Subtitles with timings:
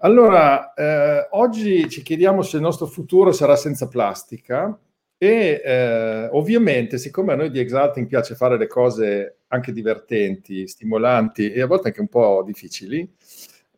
[0.00, 4.78] Allora, eh, oggi ci chiediamo se il nostro futuro sarà senza plastica
[5.16, 11.50] e eh, ovviamente, siccome a noi di Exalting piace fare le cose anche divertenti, stimolanti
[11.50, 13.10] e a volte anche un po' difficili,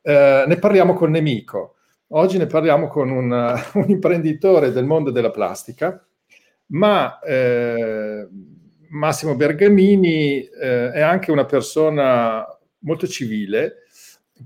[0.02, 1.76] eh, ne parliamo con Nemico.
[2.08, 3.30] Oggi ne parliamo con un,
[3.74, 6.04] un imprenditore del mondo della plastica,
[6.68, 8.26] ma eh,
[8.88, 12.44] Massimo Bergamini eh, è anche una persona
[12.80, 13.84] molto civile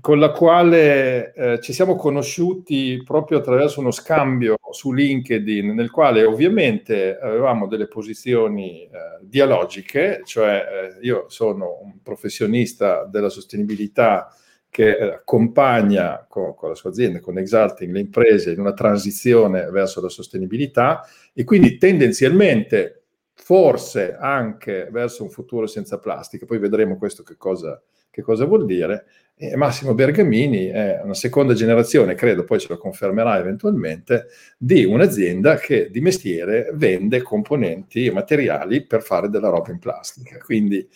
[0.01, 6.23] con la quale eh, ci siamo conosciuti proprio attraverso uno scambio su LinkedIn, nel quale
[6.23, 8.89] ovviamente avevamo delle posizioni eh,
[9.21, 14.35] dialogiche, cioè eh, io sono un professionista della sostenibilità
[14.73, 19.69] che eh, accompagna con, con, la sua azienda, con Exalting, le imprese in una transizione
[19.69, 23.03] verso la sostenibilità e quindi tendenzialmente,
[23.35, 28.65] forse anche verso un futuro senza plastica, poi vedremo questo che cosa, che cosa vuol
[28.65, 29.05] dire,
[29.35, 35.57] e Massimo Bergamini è una seconda generazione, credo poi ce lo confermerà eventualmente, di un'azienda
[35.57, 40.37] che di mestiere vende componenti e materiali per fare della roba in plastica.
[40.37, 40.87] Quindi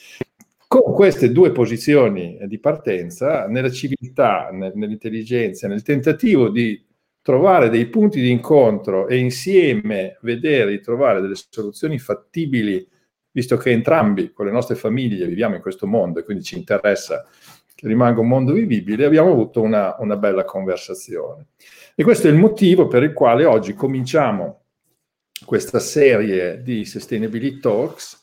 [0.68, 6.86] con queste due posizioni di partenza, nella civiltà, nell'intelligenza, nel tentativo di
[7.22, 12.88] trovare dei punti di incontro e insieme vedere di trovare delle soluzioni fattibili,
[13.32, 17.28] visto che entrambi con le nostre famiglie viviamo in questo mondo e quindi ci interessa
[17.78, 21.50] che rimanga un mondo vivibile, abbiamo avuto una, una bella conversazione.
[21.94, 24.64] E questo è il motivo per il quale oggi cominciamo
[25.46, 28.20] questa serie di Sustainability Talks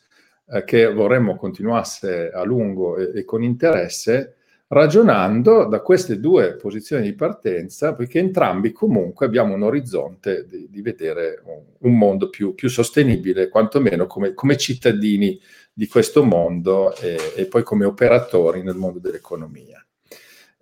[0.49, 4.39] eh, che vorremmo continuasse a lungo e, e, con interesse,
[4.69, 10.83] ragionando da queste due posizioni di partenza, perché entrambi comunque abbiamo un orizzonte di, di
[10.83, 15.39] vedere un, un mondo più, più, sostenibile, quantomeno come, come cittadini
[15.73, 19.85] di questo mondo e, e poi come operatori nel mondo dell'economia.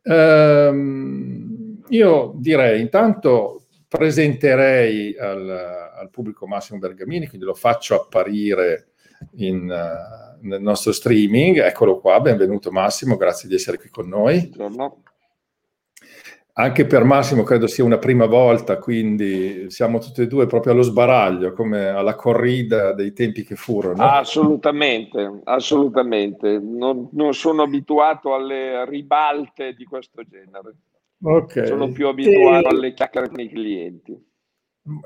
[0.03, 5.49] Ehm, io direi intanto presenterei al,
[5.95, 8.92] al, pubblico Massimo Bergamini, quindi lo faccio apparire
[9.37, 11.59] in, uh, nel nostro streaming.
[11.59, 14.49] Eccolo qua, benvenuto Massimo, grazie di essere qui con noi.
[14.55, 15.03] Buongiorno
[16.55, 20.83] anche per Massimo credo sia una prima volta, quindi siamo tutti e due proprio allo
[20.83, 24.03] sbaraglio, come alla corrida dei tempi che furono.
[24.03, 26.59] Assolutamente, assolutamente.
[26.59, 30.75] Non, non sono abituato alle ribalte di questo genere.
[31.23, 31.67] Okay.
[31.67, 32.69] Sono più abituato e...
[32.69, 34.32] alle chiacchiere con i clienti.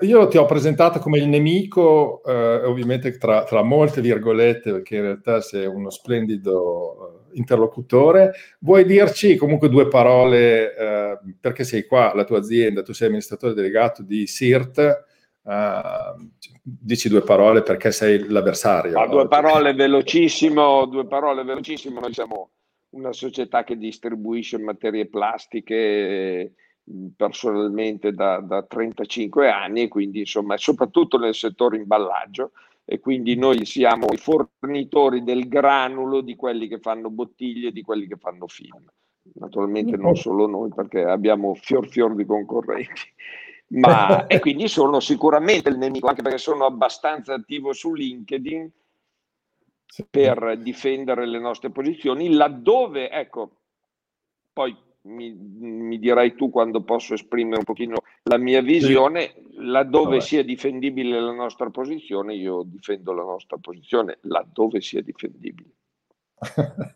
[0.01, 5.03] Io ti ho presentato come il nemico, eh, ovviamente tra, tra, molte virgolette, perché in
[5.03, 8.33] realtà sei uno splendido eh, interlocutore.
[8.61, 13.53] Vuoi dirci comunque due parole, eh, perché sei qua, la tua azienda, tu sei amministratore
[13.53, 15.81] delegato di SIRT, eh,
[16.63, 18.99] dici due parole perché sei l'avversario.
[18.99, 22.51] Ah, due parole velocissimo, due parole velocissimo, noi siamo
[22.91, 26.55] una società che distribuisce materie plastiche
[27.17, 32.53] personalmente da, da 35 anni e quindi insomma soprattutto nel settore imballaggio
[32.85, 38.07] e quindi noi siamo i fornitori del granulo di quelli che fanno bottiglie, di quelli
[38.07, 38.85] che fanno film.
[39.35, 43.03] Naturalmente non solo noi perché abbiamo fior fior di concorrenti,
[43.75, 48.71] ma e quindi sono sicuramente il nemico anche perché sono abbastanza attivo su LinkedIn
[50.09, 53.51] per difendere le nostre posizioni laddove, ecco,
[54.53, 60.21] poi mi, mi, dirai tu quando posso esprimere un pochino la mia visione, laddove Vabbè.
[60.21, 65.71] sia difendibile la nostra posizione, io difendo la nostra posizione, laddove sia difendibile.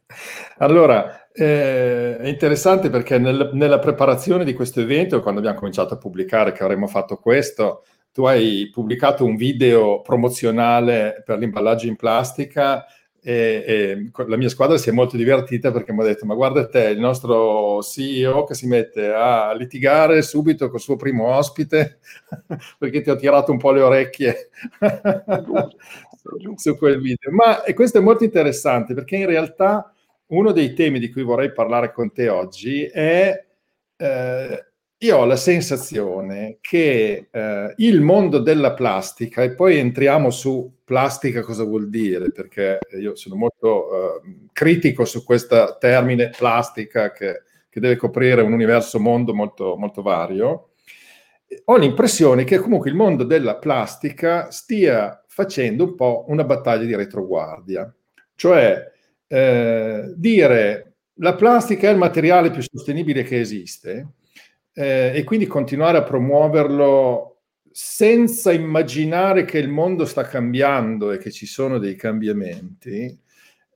[0.58, 5.98] allora, eh, è interessante perché nel, nella preparazione di questo evento, quando abbiamo cominciato a
[5.98, 12.84] pubblicare che avremmo fatto questo, tu hai pubblicato un video promozionale per l'imballaggio in plastica
[13.22, 16.66] e, e, la mia squadra si è molto divertita perché mi ha detto ma guarda
[16.66, 21.98] te il nostro CEO che si mette a litigare subito col suo primo ospite
[22.78, 24.48] perché ti ho tirato un po' le orecchie
[26.56, 27.30] su quel video.
[27.32, 29.92] Ma e questo è molto interessante perché in realtà
[30.28, 33.46] uno dei temi di cui vorrei parlare con te oggi è
[33.96, 34.69] eh,
[35.02, 41.40] io ho la sensazione che eh, il mondo della plastica, e poi entriamo su plastica
[41.40, 47.80] cosa vuol dire, perché io sono molto eh, critico su questo termine plastica che, che,
[47.80, 50.72] deve coprire un universo mondo molto, molto vario,
[51.64, 56.94] ho l'impressione che comunque il mondo della plastica stia facendo un po' una battaglia di
[56.94, 57.90] retroguardia,
[58.34, 58.86] cioè
[59.26, 64.06] eh, dire la plastica è il materiale più sostenibile che esiste
[64.72, 67.30] eh, e quindi continuare a promuoverlo
[67.72, 73.18] senza immaginare che il mondo sta cambiando e che ci sono dei cambiamenti,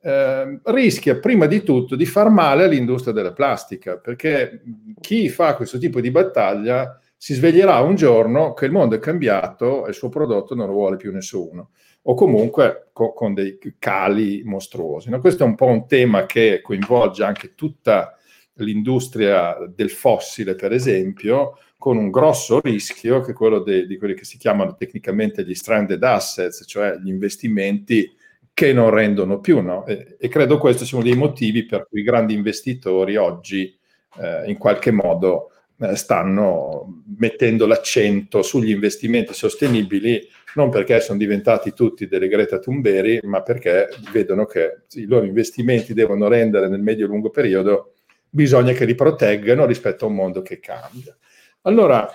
[0.01, 4.61] eh, rischia prima di tutto di far male all'industria della plastica, perché
[4.99, 9.85] chi fa questo tipo di battaglia si sveglierà un giorno che il mondo è cambiato
[9.85, 11.71] e il suo prodotto non lo vuole più nessuno,
[12.03, 15.09] o comunque co- con dei cali mostruosi.
[15.09, 15.19] No?
[15.19, 18.15] Questo è un po' un tema che coinvolge anche tutta
[18.55, 24.13] l'industria del fossile, per esempio, con un grosso rischio che è quello de- di quelli
[24.13, 28.11] che si chiamano tecnicamente gli stranded assets, cioè gli investimenti
[28.53, 29.61] che non rendono più.
[29.61, 29.85] No?
[29.85, 33.77] E, e, credo questo sia uno dei motivi per cui i grandi investitori oggi
[34.19, 40.25] eh, in qualche modo eh, stanno mettendo l'accento sugli investimenti sostenibili,
[40.55, 45.93] non perché sono diventati tutti delle Greta Thunberg, ma perché vedono che i loro investimenti
[45.93, 47.94] devono rendere nel medio-lungo periodo
[48.35, 51.15] bisogna che li proteggano rispetto a un mondo che cambia.
[51.61, 52.05] Allora,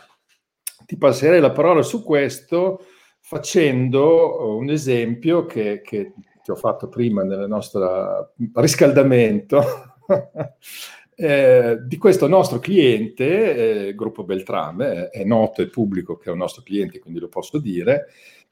[0.85, 2.85] ti passerei la parola su questo
[3.21, 6.13] facendo un esempio che, che
[6.43, 9.63] ti ho fatto prima nel nostro riscaldamento
[11.17, 16.39] eh, di questo nostro cliente, eh, Gruppo Beltrame, è noto e pubblico che è un
[16.39, 18.09] nostro cliente, quindi lo posso dire,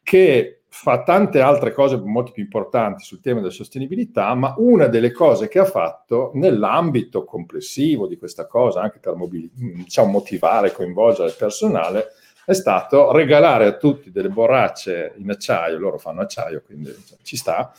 [0.09, 5.13] che fa tante altre cose molto più importanti sul tema della sostenibilità, ma una delle
[5.13, 11.29] cose che ha fatto nell'ambito complessivo di questa cosa, anche per mobili- diciamo, motivare, coinvolgere
[11.29, 12.07] il personale,
[12.47, 16.91] è stato regalare a tutti delle borracce in acciaio, loro fanno acciaio, quindi
[17.21, 17.71] ci sta,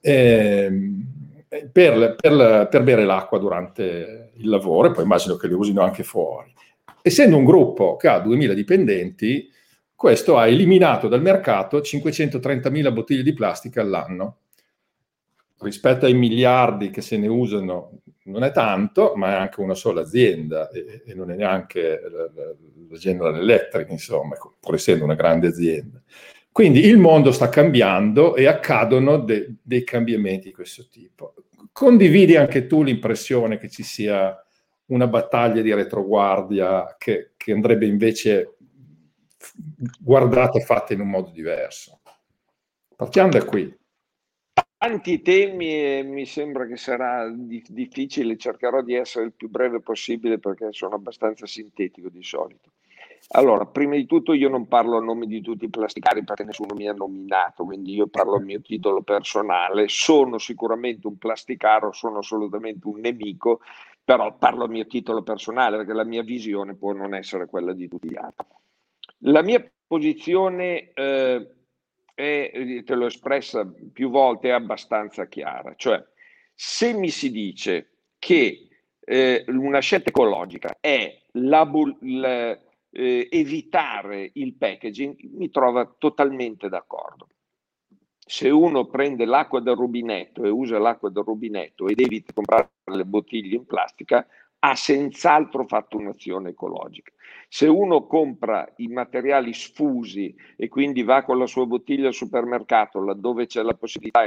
[0.00, 1.04] ehm,
[1.70, 6.02] per, per, per bere l'acqua durante il lavoro e poi immagino che le usino anche
[6.02, 6.50] fuori.
[7.02, 9.52] Essendo un gruppo che ha 2000 dipendenti,
[9.94, 14.38] questo ha eliminato dal mercato 530.000 bottiglie di plastica all'anno.
[15.60, 20.02] Rispetto ai miliardi che se ne usano non è tanto, ma è anche una sola
[20.02, 22.54] azienda e, e non è neanche la, la,
[22.98, 26.00] General Electric, insomma, pur essendo una grande azienda.
[26.52, 31.34] Quindi il mondo sta cambiando e accadono de, dei cambiamenti di questo tipo.
[31.72, 34.38] Condividi anche tu l'impressione che ci sia
[34.86, 38.53] una battaglia di retroguardia che, che andrebbe invece
[40.00, 42.00] guardate fatte in un modo diverso.
[42.96, 43.76] Partiamo da qui.
[44.76, 49.80] Tanti temi e mi sembra che sarà di- difficile, cercherò di essere il più breve
[49.80, 52.72] possibile perché sono abbastanza sintetico di solito.
[53.28, 56.74] Allora, prima di tutto io non parlo a nome di tutti i plasticari perché nessuno
[56.74, 59.88] mi ha nominato, quindi io parlo a mio titolo personale.
[59.88, 63.60] Sono sicuramente un plasticaro, sono assolutamente un nemico,
[64.04, 67.88] però parlo a mio titolo personale perché la mia visione può non essere quella di
[67.88, 68.46] tutti gli altri.
[69.26, 71.54] La mia posizione eh,
[72.14, 75.74] è, te l'ho espressa più volte, è abbastanza chiara.
[75.76, 76.02] Cioè,
[76.54, 78.68] se mi si dice che
[79.00, 81.68] eh, una scelta ecologica è la,
[82.00, 82.58] la,
[82.90, 87.28] eh, evitare il packaging, mi trova totalmente d'accordo.
[88.26, 92.70] Se uno prende l'acqua dal rubinetto e usa l'acqua dal rubinetto ed evita di comprare
[92.84, 94.26] le bottiglie in plastica,
[94.66, 97.12] ha senz'altro fatto un'azione ecologica.
[97.48, 103.04] Se uno compra i materiali sfusi e quindi va con la sua bottiglia al supermercato,
[103.04, 104.24] laddove c'è la possibilità,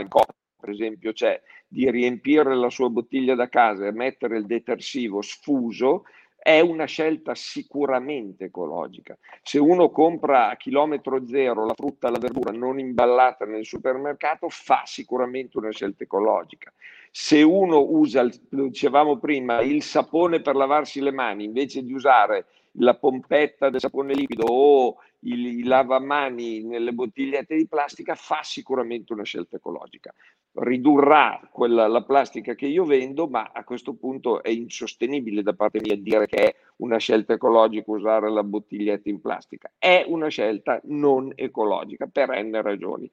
[0.60, 6.04] per esempio, c'è di riempire la sua bottiglia da casa e mettere il detersivo sfuso,
[6.38, 9.18] è una scelta sicuramente ecologica.
[9.42, 14.84] Se uno compra a chilometro zero la frutta la verdura non imballata nel supermercato, fa
[14.86, 16.72] sicuramente una scelta ecologica.
[17.20, 22.46] Se uno usa, lo dicevamo prima, il sapone per lavarsi le mani invece di usare
[22.74, 29.24] la pompetta del sapone liquido o il lavamani nelle bottigliette di plastica, fa sicuramente una
[29.24, 30.14] scelta ecologica.
[30.54, 35.80] Ridurrà quella, la plastica che io vendo, ma a questo punto è insostenibile da parte
[35.82, 39.72] mia dire che è una scelta ecologica usare la bottiglietta in plastica.
[39.80, 43.10] È una scelta non ecologica per n ragioni.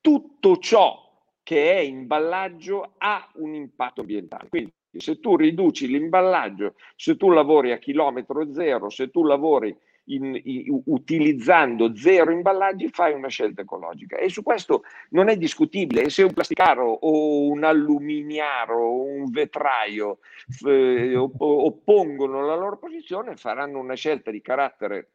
[0.00, 1.06] Tutto ciò
[1.48, 4.50] che è imballaggio ha un impatto ambientale.
[4.50, 9.74] Quindi se tu riduci l'imballaggio, se tu lavori a chilometro zero, se tu lavori
[10.08, 14.18] in, in, utilizzando zero imballaggi, fai una scelta ecologica.
[14.18, 16.10] E su questo non è discutibile.
[16.10, 20.18] Se un plasticaro o un alluminaro o un vetraio
[20.66, 25.12] eh, oppongono la loro posizione, faranno una scelta di carattere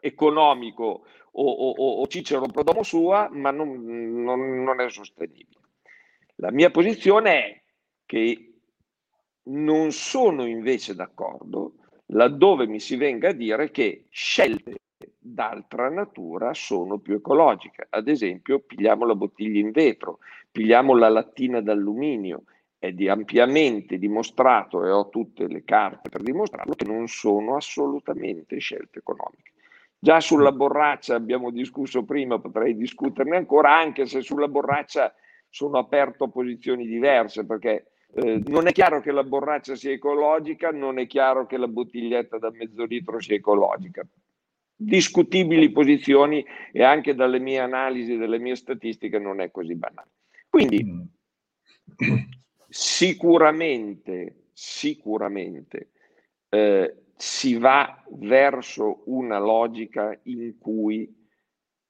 [0.00, 5.60] economico o, o, o Cicero Prodomo sua, ma non, non, non è sostenibile.
[6.36, 7.62] La mia posizione è
[8.06, 8.52] che
[9.44, 11.74] non sono invece d'accordo
[12.12, 14.80] laddove mi si venga a dire che scelte
[15.18, 17.86] d'altra natura sono più ecologiche.
[17.90, 20.18] Ad esempio, pigliamo la bottiglia in vetro,
[20.50, 22.44] pigliamo la lattina d'alluminio.
[22.78, 28.58] È di ampiamente dimostrato, e ho tutte le carte per dimostrarlo, che non sono assolutamente
[28.58, 29.51] scelte economiche.
[30.04, 35.14] Già sulla borraccia abbiamo discusso prima, potrei discuterne ancora, anche se sulla borraccia
[35.48, 40.70] sono aperto a posizioni diverse perché eh, non è chiaro che la borraccia sia ecologica,
[40.70, 44.04] non è chiaro che la bottiglietta da mezzo litro sia ecologica.
[44.74, 50.10] Discutibili posizioni e anche dalle mie analisi, dalle mie statistiche non è così banale.
[50.48, 52.16] Quindi mm.
[52.68, 55.90] sicuramente, sicuramente
[56.48, 61.08] eh, si va verso una logica in cui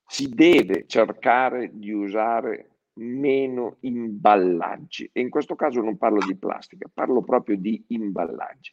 [0.06, 5.08] si deve cercare di usare meno imballaggi.
[5.10, 8.72] E in questo caso non parlo di plastica, parlo proprio di imballaggi.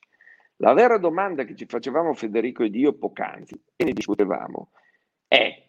[0.57, 4.71] La vera domanda che ci facevamo Federico ed io poc'anzi e ne discutevamo
[5.29, 5.65] è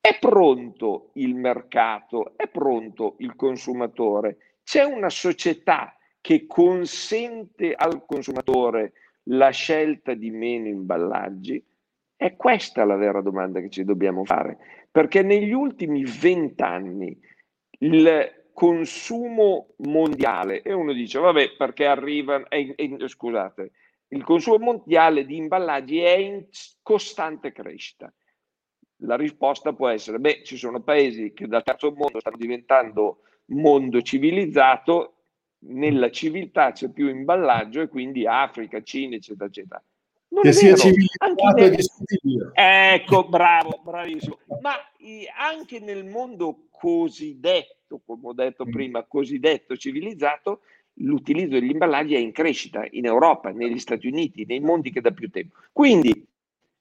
[0.00, 8.92] è pronto il mercato, è pronto il consumatore, c'è una società che consente al consumatore
[9.24, 11.62] la scelta di meno imballaggi?
[12.16, 17.18] È questa la vera domanda che ci dobbiamo fare, perché negli ultimi vent'anni
[17.80, 23.72] il consumo mondiale, e uno dice, vabbè, perché arriva, è, è, scusate,
[24.08, 26.46] il consumo mondiale di imballaggi è in
[26.82, 28.12] costante crescita.
[28.98, 34.00] La risposta può essere, beh, ci sono paesi che dal terzo mondo stanno diventando mondo
[34.02, 35.21] civilizzato,
[35.64, 39.82] nella civiltà c'è più imballaggio e quindi Africa, Cina, eccetera, eccetera.
[40.28, 41.72] Non che sia civilizzato nel...
[41.72, 42.50] e discutibile.
[42.54, 44.38] Ecco, bravo, bravissimo.
[44.60, 44.72] Ma
[45.36, 48.70] anche nel mondo cosiddetto, come ho detto mm.
[48.70, 50.62] prima, cosiddetto civilizzato,
[50.94, 55.10] l'utilizzo degli imballaggi è in crescita in Europa, negli Stati Uniti, nei mondi che da
[55.10, 55.56] più tempo.
[55.70, 56.26] Quindi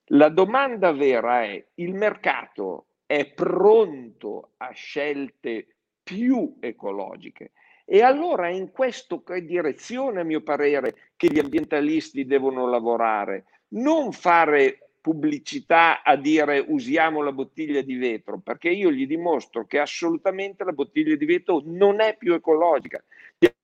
[0.05, 5.67] la domanda vera è, il mercato è pronto a scelte
[6.01, 7.51] più ecologiche?
[7.93, 13.43] E allora è in questa direzione, a mio parere, che gli ambientalisti devono lavorare,
[13.74, 19.79] non fare pubblicità a dire usiamo la bottiglia di vetro, perché io gli dimostro che
[19.79, 23.03] assolutamente la bottiglia di vetro non è più ecologica.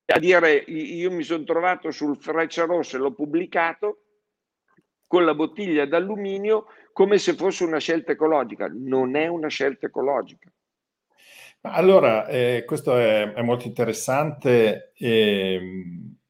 [0.07, 4.01] A dire, io mi sono trovato sul Freccia Rossa e l'ho pubblicato
[5.07, 8.69] con la bottiglia d'alluminio come se fosse una scelta ecologica.
[8.73, 10.51] Non è una scelta ecologica.
[11.61, 15.59] Allora, eh, questo è, è, molto interessante e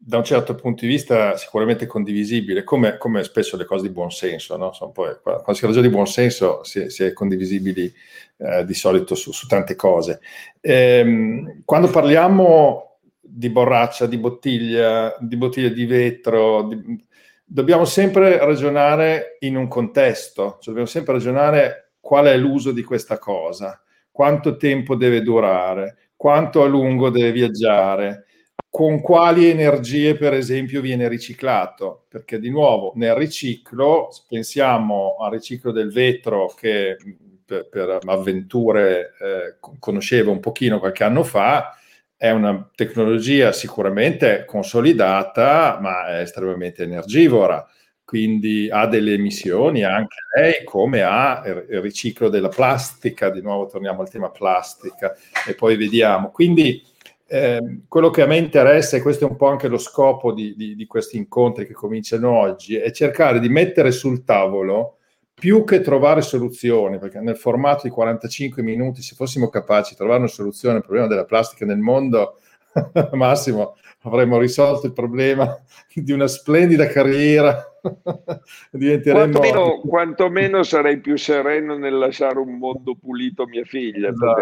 [0.08, 4.10] da un certo punto di vista sicuramente condivisibile, come, come spesso le cose di buon
[4.10, 4.72] senso, no?
[4.94, 7.94] poi, quando si ragiona di buon senso si, si è condivisibili
[8.38, 10.22] eh, di solito su, su tante cose.
[10.62, 17.06] Ehm, quando parliamo di borraccia, di bottiglia, di bottiglia di vetro, di,
[17.44, 23.20] dobbiamo sempre ragionare in un contesto, cioè dobbiamo sempre ragionare qual è l'uso di questa
[23.20, 23.82] cosa
[24.18, 28.26] quanto tempo deve durare, quanto a lungo deve viaggiare,
[28.68, 35.72] con quali energie per esempio viene riciclato, perché di nuovo nel riciclo, pensiamo al riciclo
[35.72, 36.98] del vetro che
[37.46, 41.78] per, per avventure eh, conoscevo un pochino qualche anno fa,
[42.16, 47.64] è una tecnologia sicuramente consolidata, ma è estremamente energivora
[48.08, 54.00] quindi ha delle emissioni anche lei, come ha il riciclo della plastica, di nuovo torniamo
[54.00, 55.14] al tema plastica
[55.46, 56.32] e poi vediamo.
[56.32, 56.82] Quindi
[57.28, 60.56] eh, quello che a me interessa, e questo è un po' anche lo scopo di,
[60.56, 65.00] di, di questi incontri che cominciano oggi, è cercare di mettere sul tavolo
[65.34, 70.20] più che trovare soluzioni, perché nel formato di 45 minuti, se fossimo capaci di trovare
[70.20, 72.40] una soluzione al problema della plastica nel mondo,
[73.14, 75.58] Massimo, avremmo risolto il problema
[75.94, 77.64] di una splendida carriera.
[78.72, 79.40] Diventeremo...
[79.40, 84.10] Quantomeno, quantomeno sarei più sereno nel lasciare un mondo pulito a mia figlia.
[84.10, 84.42] Esatto.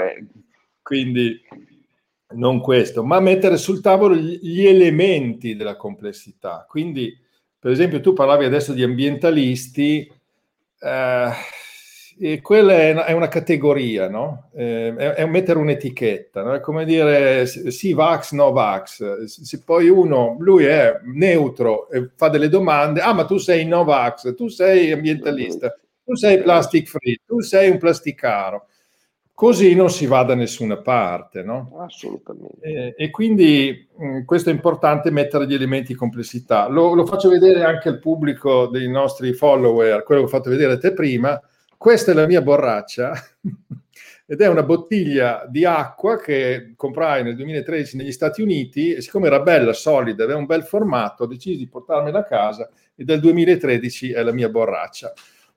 [0.82, 1.42] Quindi
[2.36, 6.66] non questo, ma mettere sul tavolo gli elementi della complessità.
[6.68, 7.18] Quindi,
[7.58, 10.12] per esempio, tu parlavi adesso di ambientalisti.
[10.80, 11.30] Eh,
[12.18, 14.50] e quella è una, categoria, no?
[14.54, 16.54] Eh, è, è, mettere un'etichetta, no?
[16.54, 19.24] È come dire sì, vax, no vax.
[19.26, 23.84] Se poi uno, lui è neutro e fa delle domande, ah ma tu sei no
[23.84, 28.68] vax, tu sei ambientalista, tu sei plastic free, tu sei un plasticaro.
[29.34, 31.76] Così non si va da nessuna parte, no?
[31.86, 32.62] Assolutamente.
[32.62, 36.70] E, e quindi mh, questo è importante mettere gli elementi di complessità.
[36.70, 40.72] Lo, lo faccio vedere anche al pubblico dei nostri follower, quello che ho fatto vedere
[40.72, 41.38] a te prima,
[41.86, 43.14] questa è la mia borraccia
[44.26, 49.28] ed è una bottiglia di acqua che comprai nel 2013 negli Stati Uniti e siccome
[49.28, 53.20] era bella, solida, aveva un bel formato, ho deciso di portarmela a casa e dal
[53.20, 55.14] 2013 è la mia borraccia.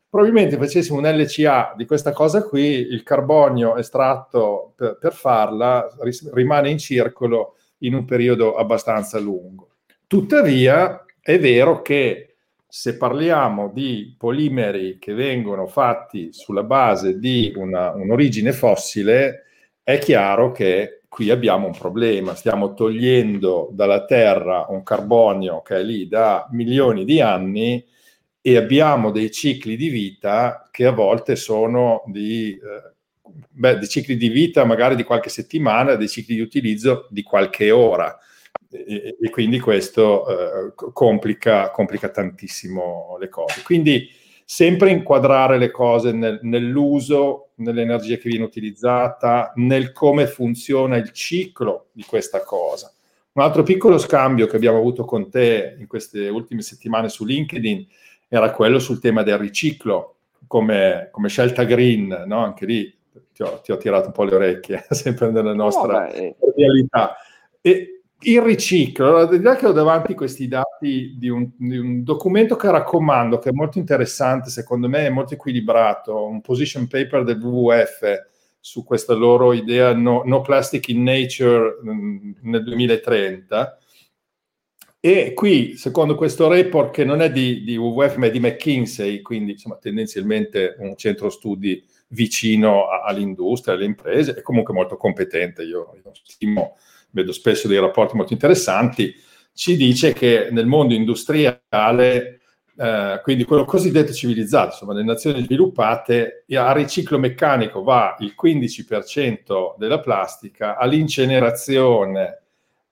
[0.06, 5.88] Probabilmente facessimo un LCA di questa cosa qui, il carbonio estratto per, per farla
[6.34, 9.76] rimane in circolo in un periodo abbastanza lungo.
[10.06, 12.27] Tuttavia è vero che
[12.70, 19.44] se parliamo di polimeri che vengono fatti sulla base di una, un'origine fossile,
[19.82, 25.82] è chiaro che qui abbiamo un problema, stiamo togliendo dalla Terra un carbonio che è
[25.82, 27.82] lì da milioni di anni
[28.42, 32.92] e abbiamo dei cicli di vita che a volte sono di, eh,
[33.48, 37.70] beh, di cicli di vita magari di qualche settimana, dei cicli di utilizzo di qualche
[37.70, 38.14] ora.
[38.70, 43.62] E, e quindi questo eh, complica, complica tantissimo le cose.
[43.62, 44.08] Quindi
[44.44, 51.88] sempre inquadrare le cose nel, nell'uso, nell'energia che viene utilizzata, nel come funziona il ciclo
[51.92, 52.92] di questa cosa.
[53.32, 57.86] Un altro piccolo scambio che abbiamo avuto con te in queste ultime settimane su LinkedIn
[58.26, 62.38] era quello sul tema del riciclo, come, come scelta green, no?
[62.42, 62.98] anche lì
[63.32, 67.16] ti ho, ti ho, tirato un po' le orecchie, sempre nella nostra oh, realtà.
[67.60, 72.70] E il riciclo, allora, che ho davanti questi dati di un, di un, documento che
[72.70, 78.26] raccomando, che è molto interessante, secondo me è molto equilibrato, un position paper del WWF
[78.58, 83.78] su questa loro idea no, no plastic in nature mh, mm, nel 2030.
[85.00, 89.22] E qui, secondo questo report, che non è di, di WWF ma è di McKinsey,
[89.22, 95.62] quindi insomma, tendenzialmente un centro studi vicino a, all'industria, alle imprese, è comunque molto competente,
[95.62, 96.76] io, io stimo
[97.10, 99.14] vedo spesso dei rapporti molto interessanti,
[99.52, 102.40] ci dice che nel mondo industriale,
[102.76, 109.74] eh, quindi quello cosiddetto civilizzato, insomma, nelle nazioni sviluppate, a riciclo meccanico va il 15%
[109.76, 112.42] della plastica, all'incenerazione,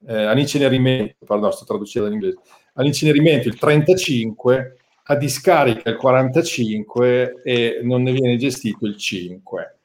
[0.09, 2.39] eh, all'incenerimento, pardon, sto traducendo in inglese,
[2.75, 4.75] all'incenerimento il 35%,
[5.09, 9.76] a discarica il 45% e non ne viene gestito il 5%.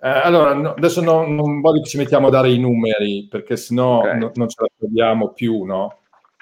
[0.00, 3.56] Eh, allora, no, adesso no, non voglio che ci mettiamo a dare i numeri, perché
[3.56, 4.18] sennò okay.
[4.18, 6.00] no, non ce la troviamo più, no?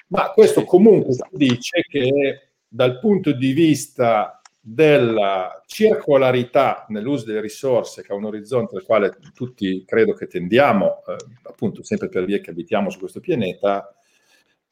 [0.09, 8.13] Ma questo comunque dice che dal punto di vista della circolarità nell'uso delle risorse, che
[8.13, 12.51] è un orizzonte al quale tutti credo che tendiamo, eh, appunto sempre per via che
[12.51, 13.93] abitiamo su questo pianeta,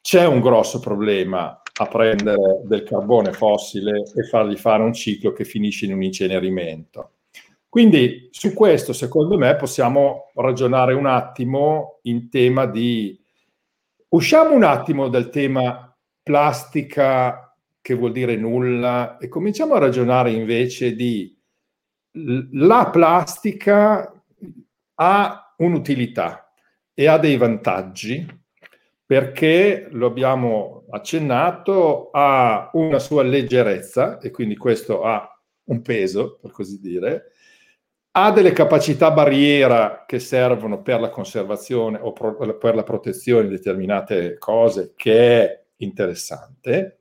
[0.02, 5.46] c'è un grosso problema a prendere del carbone fossile e fargli fare un ciclo che
[5.46, 7.15] finisce in un incenerimento.
[7.76, 13.22] Quindi su questo, secondo me, possiamo ragionare un attimo in tema di...
[14.08, 20.96] Usciamo un attimo dal tema plastica, che vuol dire nulla, e cominciamo a ragionare invece
[20.96, 21.38] di
[22.54, 24.24] la plastica
[24.94, 26.54] ha un'utilità
[26.94, 28.26] e ha dei vantaggi
[29.06, 35.30] perché lo abbiamo accennato, ha una sua leggerezza e quindi questo ha
[35.66, 37.32] un peso, per così dire,
[38.18, 43.50] ha delle capacità barriera che servono per la conservazione o pro, per la protezione di
[43.50, 47.00] determinate cose, che è interessante.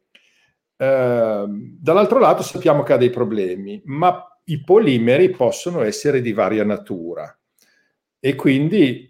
[0.77, 6.65] Eh, dall'altro lato sappiamo che ha dei problemi, ma i polimeri possono essere di varia
[6.65, 7.33] natura.
[8.19, 9.09] E quindi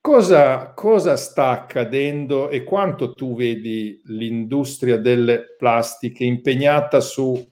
[0.00, 7.51] cosa, cosa sta accadendo e quanto tu vedi l'industria delle plastiche impegnata su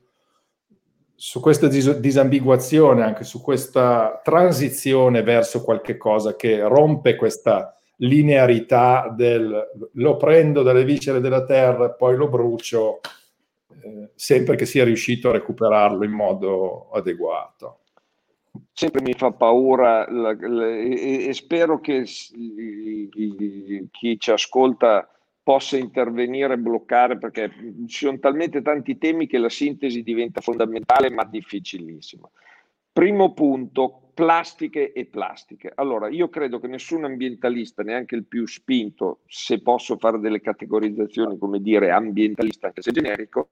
[1.21, 9.13] su questa dis- disambiguazione, anche su questa transizione verso qualche cosa che rompe questa linearità
[9.15, 13.01] del lo prendo dalle viscere della terra e poi lo brucio,
[13.83, 17.81] eh, sempre che sia riuscito a recuperarlo in modo adeguato.
[18.73, 22.05] Sempre mi fa paura la, la, e, e, spero che
[23.91, 25.07] chi ci ascolta
[25.51, 27.51] possa intervenire e bloccare perché
[27.89, 32.31] ci sono talmente tanti temi che la sintesi diventa fondamentale ma difficilissima.
[32.93, 35.73] Primo punto, plastiche e plastiche.
[35.75, 41.37] Allora, io credo che nessun ambientalista, neanche il più spinto, se posso fare delle categorizzazioni,
[41.37, 43.49] come dire ambientalista, anche se generico,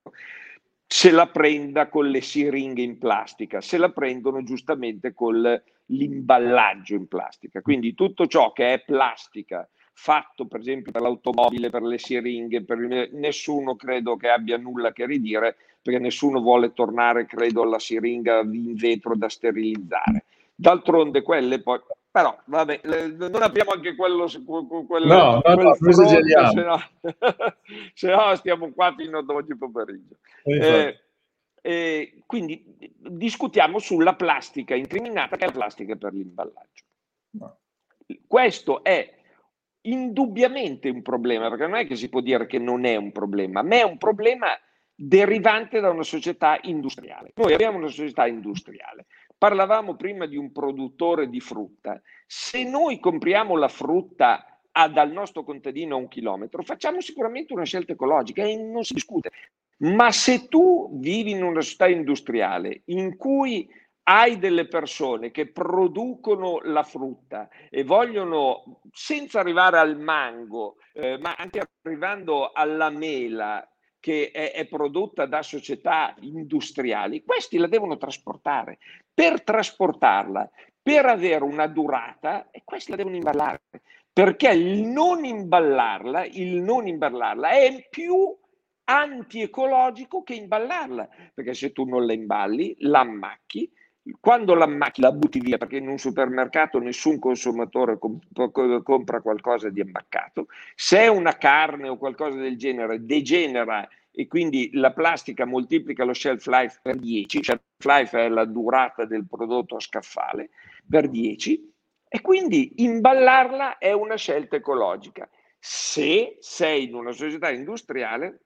[0.87, 7.09] se la prenda con le siringhe in plastica, se la prendono giustamente con l'imballaggio in
[7.09, 7.61] plastica.
[7.61, 9.69] Quindi tutto ciò che è plastica,
[10.01, 13.11] fatto per esempio per l'automobile, per le siringhe, per il...
[13.15, 18.75] nessuno credo che abbia nulla che ridire perché nessuno vuole tornare, credo, alla siringa in
[18.75, 20.25] vetro da sterilizzare.
[20.55, 21.81] D'altronde quelle poi,
[22.11, 22.81] però vabbè,
[23.17, 26.81] non abbiamo anche quello, quello no, quel no, fronte, se, no,
[27.95, 30.17] se no stiamo qua fino ad oggi pomeriggio.
[30.45, 31.01] Eh,
[31.61, 32.65] eh, quindi
[32.97, 36.85] discutiamo sulla plastica incriminata che è la plastica per l'imballaggio.
[37.31, 37.57] No.
[38.27, 39.18] Questo è
[39.91, 43.63] indubbiamente un problema, perché non è che si può dire che non è un problema,
[43.63, 44.49] ma è un problema
[44.95, 47.33] derivante da una società industriale.
[47.37, 49.07] Noi abbiamo una società industriale.
[49.37, 52.01] Parlavamo prima di un produttore di frutta.
[52.27, 57.65] Se noi compriamo la frutta a, dal nostro contadino a un chilometro, facciamo sicuramente una
[57.65, 59.31] scelta ecologica e non si discute.
[59.79, 63.69] Ma se tu vivi in una società industriale in cui
[64.11, 71.35] hai delle persone che producono la frutta e vogliono, senza arrivare al mango, eh, ma
[71.37, 73.69] anche arrivando alla mela
[74.01, 78.79] che è, è, prodotta da società industriali, questi la devono trasportare.
[79.13, 80.49] Per trasportarla,
[80.81, 83.61] per avere una durata, e questi la devono imballare.
[84.11, 88.35] Perché il non imballarla, il non imballarla è più
[88.85, 93.71] antiecologico che imballarla, perché se tu non la imballi, la ammacchi,
[94.21, 99.69] quando la macchina la butti via, perché in un supermercato nessun consumatore comp- compra qualcosa
[99.69, 106.05] di ammaccato, se una carne o qualcosa del genere degenera e quindi la plastica moltiplica
[106.05, 110.51] lo shelf life per 10, shelf life è la durata del prodotto a scaffale,
[110.89, 111.73] per 10,
[112.09, 115.29] e quindi imballarla è una scelta ecologica.
[115.59, 118.41] Se sei in una società industriale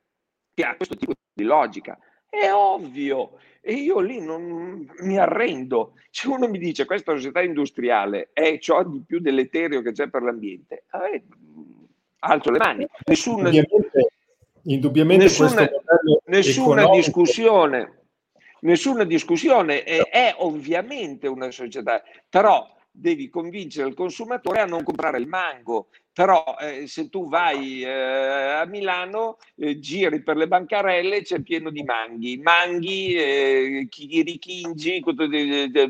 [0.54, 1.98] che ha questo tipo di logica,
[2.28, 3.38] è ovvio.
[3.64, 5.92] E io lì non mi arrendo.
[6.10, 10.22] Se uno mi dice questa società industriale è ciò di più deleterio che c'è per
[10.22, 11.22] l'ambiente, eh,
[12.18, 12.86] alzo le mani.
[13.04, 14.10] Nessun, indubbiamente,
[14.64, 15.70] indubbiamente nessuna,
[16.24, 18.00] nessuna discussione.
[18.62, 25.18] Nessuna discussione, è, è ovviamente una società, però devi convincere il consumatore a non comprare
[25.18, 25.88] il mango.
[26.12, 31.70] Però eh, se tu vai eh, a Milano, eh, giri per le bancarelle, c'è pieno
[31.70, 35.02] di manghi, manghi, eh, chirichingi,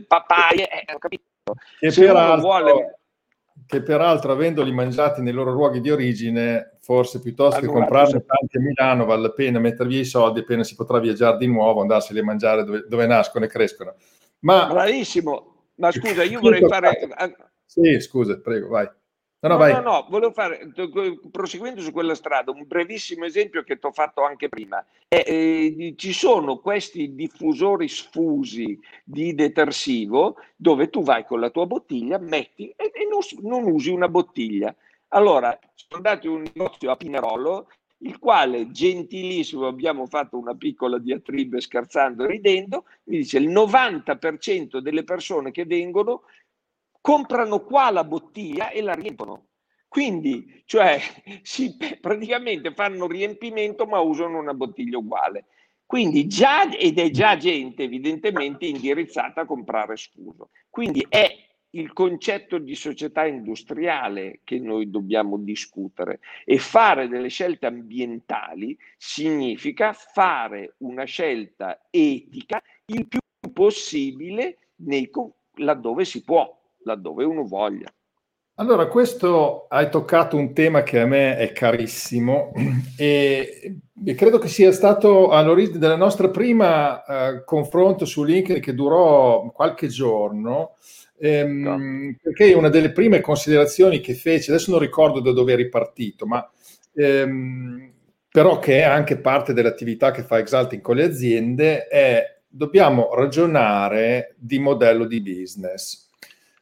[0.06, 1.24] papaie, eh, ho capito.
[1.80, 2.98] Che peraltro, vuole...
[3.66, 8.60] che peraltro, avendoli mangiati nei loro luoghi di origine, forse piuttosto che comprarne tanti a
[8.60, 12.20] Milano, vale la pena mettere via i soldi appena si potrà viaggiare di nuovo, andarseli
[12.20, 13.96] a mangiare dove, dove nascono e crescono.
[14.42, 14.66] Ma...
[14.66, 15.51] Bravissimo,
[15.82, 17.36] ma scusa, io vorrei fare...
[17.66, 18.88] Sì, scusa, prego, vai.
[19.40, 20.70] No, no, no, no, volevo fare,
[21.32, 24.84] proseguendo su quella strada, un brevissimo esempio che ti ho fatto anche prima.
[25.08, 31.66] Eh, eh, ci sono questi diffusori sfusi di detersivo dove tu vai con la tua
[31.66, 34.72] bottiglia, metti e, e non, non, usi una bottiglia.
[35.08, 37.68] Allora, sono andato in un negozio a Pinerolo
[38.02, 44.78] il quale gentilissimo, abbiamo fatto una piccola diatribe scherzando e ridendo, mi dice il 90%
[44.78, 46.22] delle persone che vengono
[47.00, 49.48] comprano qua la bottiglia e la riempiono.
[49.88, 50.98] Quindi, cioè,
[51.42, 55.46] si, praticamente fanno riempimento ma usano una bottiglia uguale.
[55.84, 60.48] Quindi già, ed è già gente evidentemente indirizzata a comprare scuso.
[60.70, 61.41] Quindi è
[61.74, 69.92] il concetto di società industriale che noi dobbiamo discutere e fare delle scelte ambientali significa
[69.92, 73.20] fare una scelta etica il più
[73.52, 75.10] possibile nei,
[75.56, 77.92] laddove si può, laddove uno voglia.
[78.56, 82.52] Allora, questo hai toccato un tema che a me è carissimo
[82.98, 83.78] e,
[84.14, 89.88] credo che sia stato all'origine della nostra prima eh, confronto su LinkedIn che durò qualche
[89.88, 90.74] giorno
[91.24, 92.16] Ehm, no.
[92.20, 96.50] Perché una delle prime considerazioni che fece, adesso non ricordo da dove è ripartito, ma
[96.94, 97.92] ehm,
[98.28, 104.34] però che è anche parte dell'attività che fa Exalting con le aziende, è dobbiamo ragionare
[104.36, 106.08] di modello di business,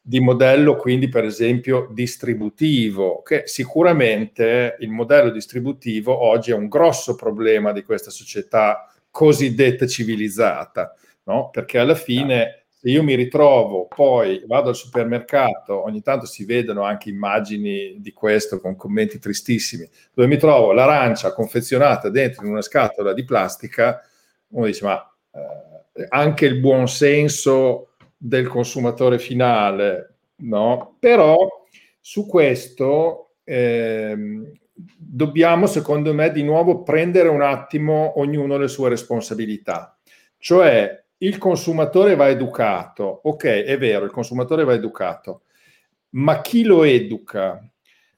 [0.03, 7.15] di modello quindi per esempio distributivo, che sicuramente il modello distributivo oggi è un grosso
[7.15, 10.95] problema di questa società cosiddetta civilizzata,
[11.25, 11.49] no?
[11.51, 16.83] perché alla fine se io mi ritrovo, poi vado al supermercato, ogni tanto si vedono
[16.83, 22.63] anche immagini di questo con commenti tristissimi, dove mi trovo l'arancia confezionata dentro in una
[22.63, 24.01] scatola di plastica,
[24.53, 30.97] uno dice ma eh, anche il buon senso del consumatore finale, no?
[30.99, 31.37] Però
[32.01, 34.17] su questo eh,
[34.97, 39.99] dobbiamo, secondo me, di nuovo prendere un attimo ognuno le sue responsabilità.
[40.39, 45.43] Cioè, il consumatore va educato, ok, è vero, il consumatore va educato,
[46.11, 47.63] ma chi lo educa?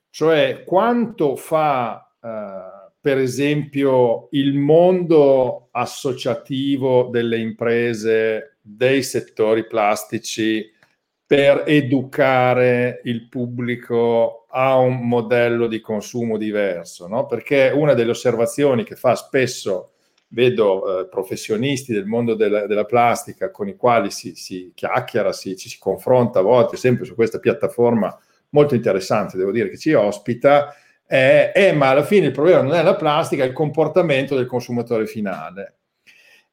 [0.08, 10.70] Cioè quanto fa, eh, per esempio, il mondo associativo delle imprese, dei settori plastici,
[11.26, 17.26] per educare il pubblico a un modello di consumo diverso, no?
[17.26, 19.91] Perché una delle osservazioni che fa spesso
[20.32, 25.56] vedo eh, professionisti del mondo della, della, plastica con i quali si, si chiacchiera, si,
[25.56, 28.18] ci si confronta a volte, sempre su questa piattaforma
[28.50, 30.74] molto interessante, devo dire, che ci ospita,
[31.06, 34.46] è, eh, ma alla fine il problema non è la plastica, è il comportamento del
[34.46, 35.76] consumatore finale.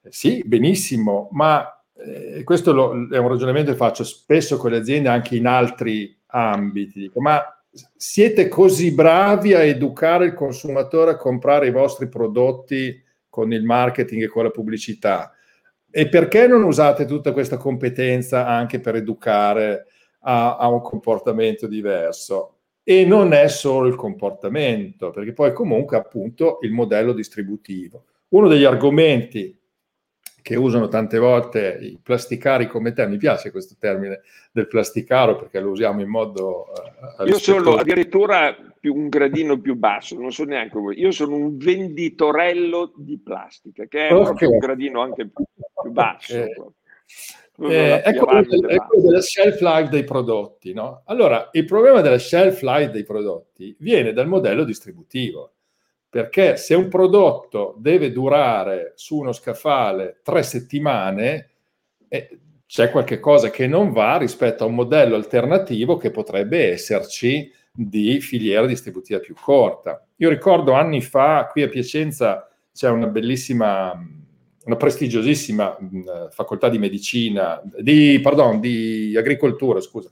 [0.02, 4.78] Eh, sì, benissimo, ma eh, questo lo, è un ragionamento che faccio spesso con le
[4.78, 7.00] aziende anche in altri ambiti.
[7.00, 7.42] Dico, ma
[7.96, 13.08] siete così bravi a educare il consumatore a comprare i vostri prodotti
[13.40, 15.34] con il marketing e con la pubblicità,
[15.90, 19.86] e perché non usate tutta questa competenza anche per educare
[20.22, 22.56] a, a un comportamento diverso?
[22.84, 28.06] E non è solo il comportamento, perché poi comunque appunto il modello distributivo.
[28.30, 29.59] Uno degli argomenti
[30.42, 34.22] che usano tante volte i plasticari come te, mi piace questo termine
[34.52, 36.72] del plasticaro perché lo usiamo in modo...
[37.18, 41.36] Uh, Io sono addirittura più, un gradino più basso, non so neanche voi, io sono
[41.36, 44.48] un venditorello di plastica, che è okay.
[44.48, 45.44] un gradino anche più,
[45.82, 46.34] più basso.
[46.42, 47.76] Okay.
[47.76, 50.72] Eh, è, quello è quello della shelf life dei prodotti.
[50.72, 51.02] No?
[51.06, 55.56] Allora, il problema della shelf life dei prodotti viene dal modello distributivo,
[56.10, 61.50] perché se un prodotto deve durare su uno scaffale tre settimane,
[62.08, 68.20] eh, c'è cosa che non va rispetto a un modello alternativo che potrebbe esserci di
[68.20, 70.06] filiera distributiva più corta.
[70.18, 73.98] Io ricordo anni fa, qui a Piacenza c'è una bellissima
[74.66, 80.12] una prestigiosissima mh, facoltà di medicina, di, pardon, di agricoltura, scusa,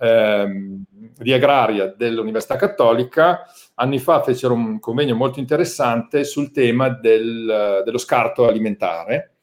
[0.00, 0.84] ehm,
[1.18, 3.44] di agraria dell'Università Cattolica,
[3.78, 9.36] anni fa fecero un convegno molto interessante sul tema del, dello scarto alimentare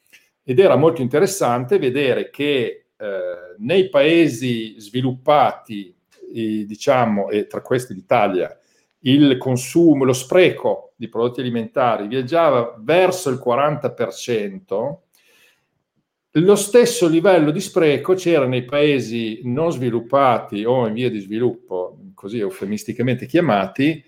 [0.44, 5.94] ed era molto interessante vedere che eh, nei paesi sviluppati,
[6.28, 8.56] diciamo, e tra questi l'Italia,
[9.00, 14.96] il consumo, lo spreco di prodotti alimentari viaggiava verso il 40%,
[16.38, 21.98] lo stesso livello di spreco c'era nei paesi non sviluppati o in via di sviluppo,
[22.14, 24.04] così eufemisticamente chiamati,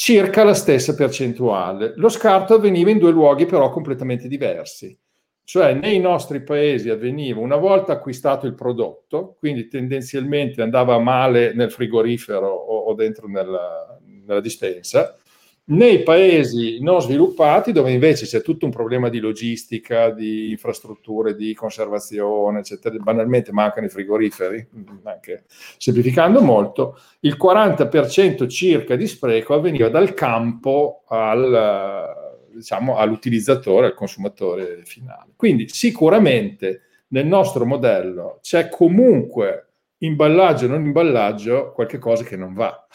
[0.00, 1.94] circa la stessa percentuale.
[1.96, 4.96] Lo scarto avveniva in due luoghi però completamente diversi.
[5.42, 11.72] Cioè nei nostri paesi avveniva una volta acquistato il prodotto, quindi tendenzialmente andava male nel
[11.72, 15.16] frigorifero o, o dentro nella, nella dispensa,
[15.70, 21.52] nei paesi non sviluppati, dove invece c'è tutto un problema di logistica, di infrastrutture, di
[21.54, 24.66] conservazione, eccetera, banalmente mancano i frigoriferi,
[25.02, 25.44] anche
[25.76, 34.82] semplificando molto, il 40% circa di spreco avveniva dal campo al, diciamo, all'utilizzatore, al consumatore
[34.84, 35.32] finale.
[35.36, 39.66] Quindi sicuramente nel nostro modello c'è comunque
[39.98, 42.86] imballaggio o non imballaggio qualche cosa che non va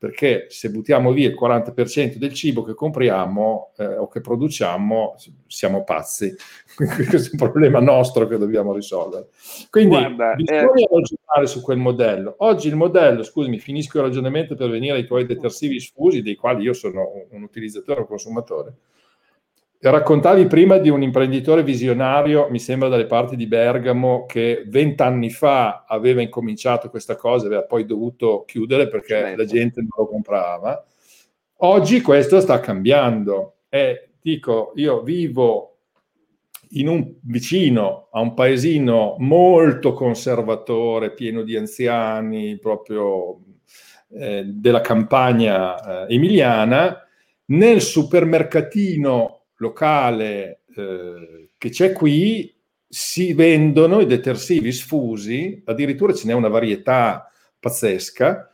[0.00, 5.84] perché se buttiamo via il 40% del cibo che compriamo eh, o che produciamo, siamo
[5.84, 6.34] pazzi.
[6.74, 9.28] Questo è un problema nostro che dobbiamo risolvere.
[9.68, 10.88] Quindi Guarda, bisogna eh...
[10.90, 12.34] ragionare su quel modello.
[12.38, 16.62] Oggi il modello, scusami, finisco il ragionamento per venire ai tuoi detersivi sfusi, dei quali
[16.62, 18.76] io sono un utilizzatore o consumatore
[19.82, 25.86] Raccontavi prima di un imprenditore visionario, mi sembra dalle parti di Bergamo, che vent'anni fa
[25.88, 29.36] aveva incominciato questa cosa, aveva poi dovuto chiudere perché certo.
[29.38, 30.86] la gente non lo comprava.
[31.62, 35.78] Oggi questo sta cambiando e dico, io vivo
[36.72, 43.40] in un vicino a un paesino molto conservatore, pieno di anziani, proprio
[44.10, 47.02] eh, della campagna eh, emiliana,
[47.46, 52.54] nel supermercatino locale eh, che c'è qui
[52.86, 58.52] si vendono i detersivi sfusi, addirittura ce n'è una varietà pazzesca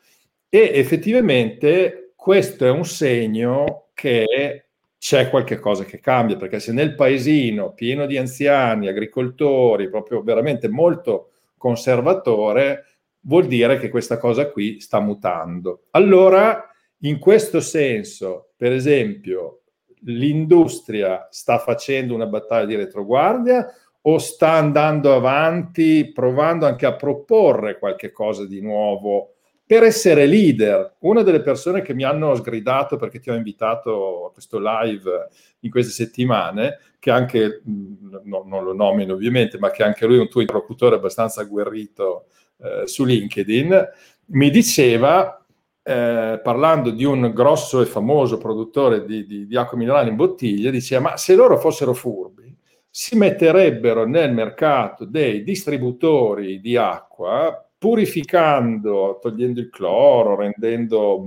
[0.49, 4.67] e effettivamente questo è un segno che
[4.99, 10.69] c'è qualche cosa che cambia, perché se nel paesino pieno di anziani, agricoltori, proprio veramente
[10.69, 15.85] molto conservatore, vuol dire che questa cosa qui sta mutando.
[15.93, 19.63] Allora, in questo senso, per esempio,
[20.01, 23.67] l'industria sta facendo una battaglia di retroguardia
[24.03, 30.95] o sta andando avanti provando anche a proporre qualche cosa di nuovo per essere leader.
[31.01, 35.29] Una delle persone che mi hanno sgridato perché ti ho invitato a questo live
[35.61, 40.21] in queste settimane, che anche, no, non lo nomino ovviamente, ma che anche lui è
[40.21, 42.27] un tuo interlocutore abbastanza agguerrito
[42.59, 43.89] eh, su LinkedIn,
[44.27, 45.45] mi diceva
[45.89, 50.73] eh, parlando di un grosso e famoso produttore di, di, di, acqua minerale in bottiglia,
[50.73, 52.53] diceva ma se loro fossero furbi
[52.91, 61.25] si metterebbero nel mercato dei distributori di acqua purificando, togliendo il cloro, rendendo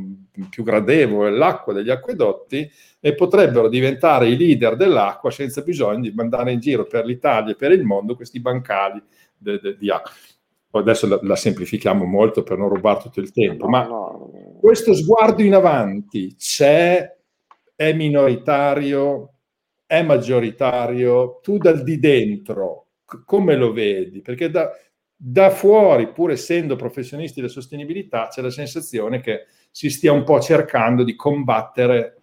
[0.50, 2.70] più gradevole l'acqua degli acquedotti
[3.00, 7.56] e potrebbero diventare i leader dell'acqua senza bisogno di mandare in giro per l'Italia e
[7.56, 9.02] per il mondo questi bancali
[9.38, 10.12] de, de, di acqua
[10.72, 14.32] adesso la, la, semplifichiamo molto per non rubare tutto il tempo, no, ma no.
[14.60, 17.16] Questo sguardo in avanti c'è,
[17.76, 19.34] è minoritario,
[19.86, 22.90] è maggioritario, tu dal di dentro
[23.26, 24.22] come lo vedi?
[24.22, 24.70] Perché da,
[25.16, 30.40] da fuori, pur essendo professionisti della sostenibilità, c'è la sensazione che si stia un po'
[30.40, 32.22] cercando di combattere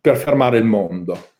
[0.00, 1.34] per fermare il mondo.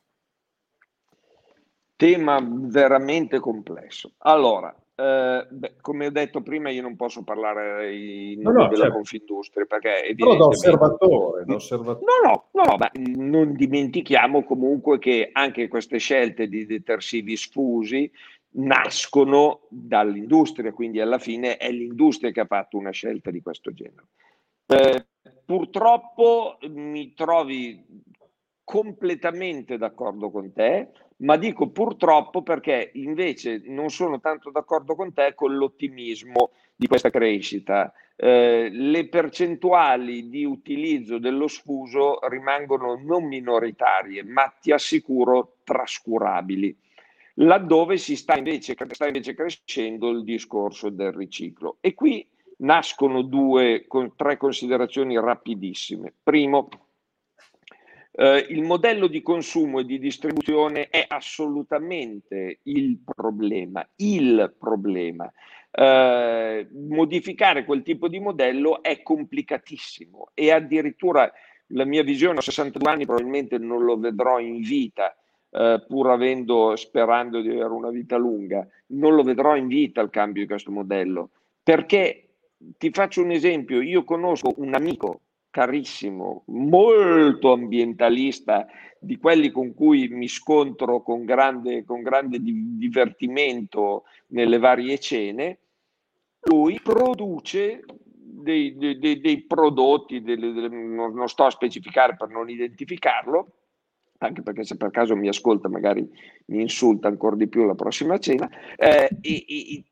[1.96, 4.12] tema veramente complesso.
[4.18, 8.68] Allora, eh, beh, come ho detto prima, io non posso parlare in nome no, no,
[8.68, 8.94] della certo.
[8.94, 12.04] Confindustria perché è Però da osservatore, da osservatore.
[12.24, 18.10] No, no, no, non dimentichiamo comunque che anche queste scelte di detersivi sfusi
[18.52, 24.06] nascono dall'industria, quindi alla fine è l'industria che ha fatto una scelta di questo genere.
[24.64, 25.06] Eh,
[25.44, 27.84] purtroppo mi trovi
[28.64, 35.32] completamente d'accordo con te, ma dico purtroppo perché invece non sono tanto d'accordo con te
[35.34, 37.92] con l'ottimismo di questa crescita.
[38.16, 46.76] Eh, le percentuali di utilizzo dello sfuso rimangono non minoritarie, ma ti assicuro trascurabili,
[47.34, 51.78] laddove si sta invece, sta invece crescendo il discorso del riciclo.
[51.80, 52.26] E qui
[52.58, 56.12] nascono due, con, tre considerazioni rapidissime.
[56.22, 56.68] Primo,
[58.18, 65.30] eh, il modello di consumo e di distribuzione è assolutamente il problema, il problema.
[65.70, 71.30] Eh, modificare quel tipo di modello è complicatissimo e addirittura
[71.70, 75.14] la mia visione a 62 anni probabilmente non lo vedrò in vita,
[75.50, 80.08] eh, pur avendo, sperando di avere una vita lunga, non lo vedrò in vita il
[80.08, 81.28] cambio di questo modello.
[81.62, 82.28] Perché
[82.78, 85.20] ti faccio un esempio, io conosco un amico
[85.56, 88.66] carissimo, molto ambientalista,
[88.98, 95.60] di quelli con cui mi scontro con grande, con grande divertimento nelle varie cene,
[96.50, 103.52] lui produce dei, dei, dei prodotti, delle, delle, non sto a specificare per non identificarlo,
[104.18, 106.06] anche perché se per caso mi ascolta magari
[106.46, 109.84] mi insulta ancora di più la prossima cena, eh, e, e,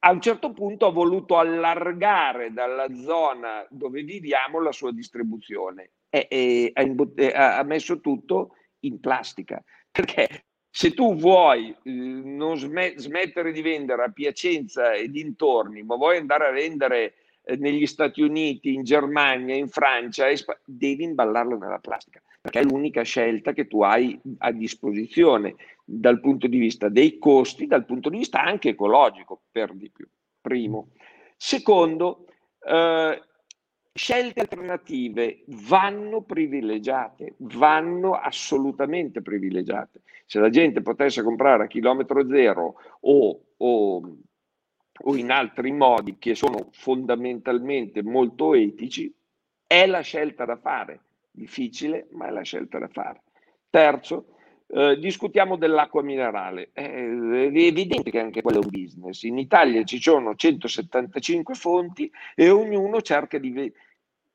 [0.00, 6.26] a un certo punto ha voluto allargare dalla zona dove viviamo la sua distribuzione e,
[6.74, 9.62] e ha, ha, messo tutto in plastica.
[9.90, 15.96] Perché se tu vuoi eh, non sm- smettere di vendere a Piacenza e dintorni, ma
[15.96, 20.26] vuoi andare a vendere eh, negli Stati Uniti, in Germania, in Francia,
[20.64, 26.46] devi imballarlo nella plastica perché è l'unica scelta che tu hai a disposizione dal punto
[26.46, 30.06] di vista dei costi, dal punto di vista anche ecologico, per di più.
[30.40, 30.90] Primo.
[31.36, 32.26] Secondo,
[32.60, 33.20] eh,
[33.92, 40.02] scelte alternative vanno privilegiate, vanno assolutamente privilegiate.
[40.24, 44.16] Se la gente potesse comprare a chilometro zero o, o,
[44.98, 49.12] o in altri modi che sono fondamentalmente molto etici,
[49.66, 51.00] è la scelta da fare
[51.36, 53.22] difficile, ma è la scelta da fare.
[53.70, 54.36] Terzo,
[54.68, 56.70] eh, discutiamo dell'acqua minerale.
[56.72, 59.22] Eh, è evidente che anche quello è un business.
[59.22, 63.72] In Italia ci sono 175 fonti e ognuno cerca di...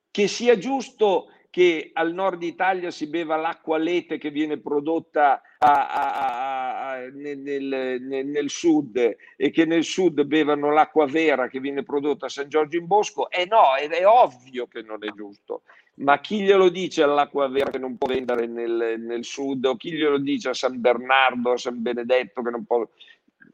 [0.09, 5.87] che sia giusto che al nord Italia si beva l'acqua lete che viene prodotta a,
[5.89, 8.95] a, a, nel, nel, nel, sud
[9.35, 13.29] e che nel sud bevano l'acqua vera che viene prodotta a San Giorgio in Bosco,
[13.29, 15.63] eh no, è, è ovvio che non è giusto
[16.01, 19.65] ma chi glielo dice all'acqua vera che non può vendere nel, nel, sud?
[19.65, 22.87] O chi glielo dice a San Bernardo, a San Benedetto che non può...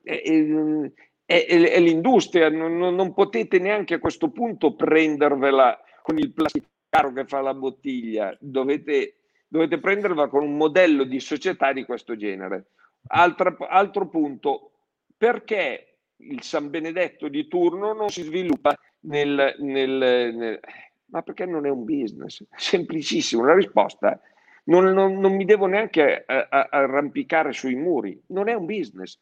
[0.01, 0.91] È, è,
[1.25, 7.25] è, è l'industria, non, non, potete neanche a questo punto prendervela con il plasticaro che
[7.25, 9.15] fa la bottiglia, dovete,
[9.47, 12.71] dovete prendervela con un modello di società di questo genere.
[13.07, 14.71] Altra, altro punto,
[15.17, 20.59] perché il San Benedetto di turno non si sviluppa nel, nel, nel
[21.09, 22.43] ma perché non è un business?
[22.55, 24.19] Semplicissimo, la risposta
[24.65, 29.19] non, non, non mi devo neanche eh, arrampicare sui muri, non è un business.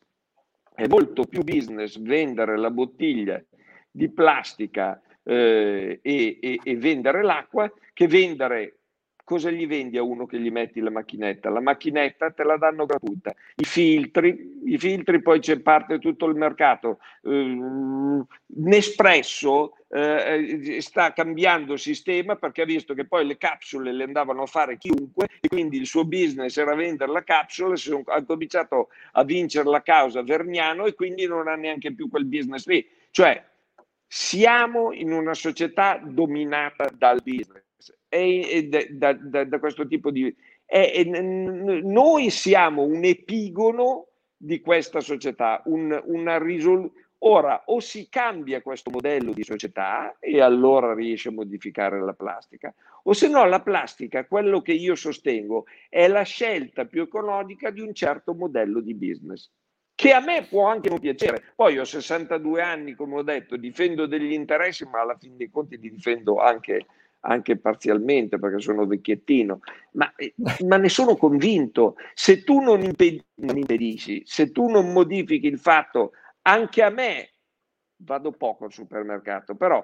[0.73, 3.41] È molto più business vendere la bottiglia
[3.89, 8.79] di plastica eh, e, e, e vendere l'acqua che vendere
[9.25, 11.49] cosa gli vendi a uno che gli metti la macchinetta?
[11.49, 13.33] La macchinetta te la danno gratuita.
[13.55, 16.99] I filtri, i filtri poi c'è parte tutto il mercato.
[17.23, 18.25] Uh,
[18.57, 24.47] Nespresso uh, sta cambiando sistema perché ha visto che poi le capsule le andavano a
[24.47, 29.67] fare chiunque e quindi il suo business era vendere la capsula, ha cominciato a vincere
[29.67, 32.87] la causa Verniano e quindi non ha neanche più quel business lì.
[33.09, 33.43] Cioè,
[34.07, 37.64] siamo in una società dominata dal business
[38.15, 40.33] è, da, da, da, questo tipo di...
[40.65, 44.07] È, è, noi siamo un epigono
[44.37, 47.03] di questa società, un, una risoluzione.
[47.19, 52.71] Ora, o si cambia questo modello di società e allora riesce a modificare la plastica,
[53.03, 57.81] o se no la plastica, quello che io sostengo, è la scelta più economica di
[57.81, 59.49] un certo modello di business,
[59.95, 61.53] che a me può anche non piacere.
[61.55, 65.79] Poi ho 62 anni, come ho detto, difendo degli interessi, ma alla fine dei conti
[65.79, 66.85] li difendo anche
[67.27, 69.59] anche parzialmente perché sono vecchiettino,
[69.91, 70.33] ma, eh,
[70.65, 71.95] ma ne sono convinto.
[72.13, 76.11] Se tu non, imped- non impedisci, se tu non modifichi il fatto,
[76.43, 77.29] anche a me
[77.97, 79.83] vado poco al supermercato, però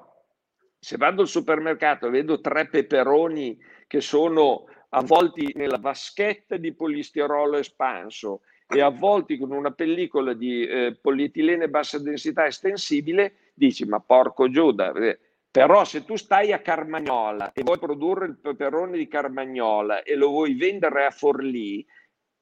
[0.77, 7.57] se vado al supermercato e vedo tre peperoni che sono avvolti nella vaschetta di polistirolo
[7.57, 14.49] espanso e avvolti con una pellicola di eh, polietilene bassa densità estensibile, dici ma porco
[14.49, 15.19] Giuda, eh,
[15.51, 20.29] però se tu stai a Carmagnola e vuoi produrre il peperone di Carmagnola e lo
[20.29, 21.85] vuoi vendere a Forlì,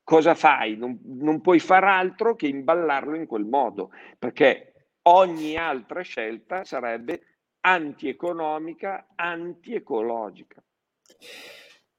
[0.03, 0.77] cosa fai?
[0.77, 7.39] Non, non puoi far altro che imballarlo in quel modo, perché ogni altra scelta sarebbe
[7.61, 10.63] antieconomica, antiecologica.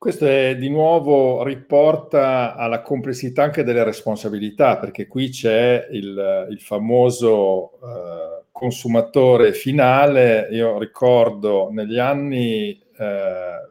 [0.01, 6.59] Questo è di nuovo riporta alla complessità anche delle responsabilità, perché qui c'è il, il
[6.59, 10.49] famoso eh, consumatore finale.
[10.53, 13.69] Io ricordo negli anni, eh,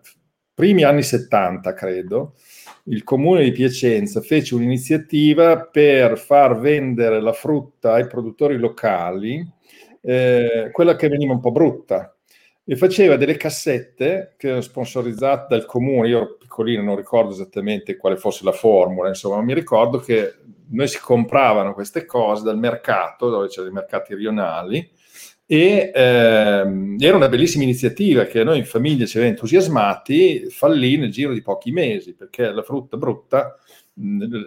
[0.54, 2.36] primi anni 70, credo,
[2.84, 9.44] il comune di Piacenza fece un'iniziativa per far vendere la frutta ai produttori locali,
[10.02, 12.14] eh, quella che veniva un po' brutta
[12.72, 18.16] e faceva delle cassette che erano sponsorizzate dal comune, io piccolino, non ricordo esattamente quale
[18.16, 20.36] fosse la formula, insomma, ma mi ricordo che
[20.70, 24.88] noi si compravano queste cose dal mercato, dove c'erano i mercati rionali,
[25.48, 31.10] e ehm, era una bellissima iniziativa che noi in famiglia ci avevamo entusiasmati, fallì nel
[31.10, 33.56] giro di pochi mesi, perché la frutta brutta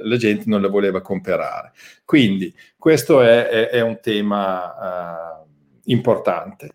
[0.05, 1.73] la gente non la voleva comprare.
[2.05, 5.47] Quindi questo è, è, è un tema uh,
[5.87, 6.71] importante.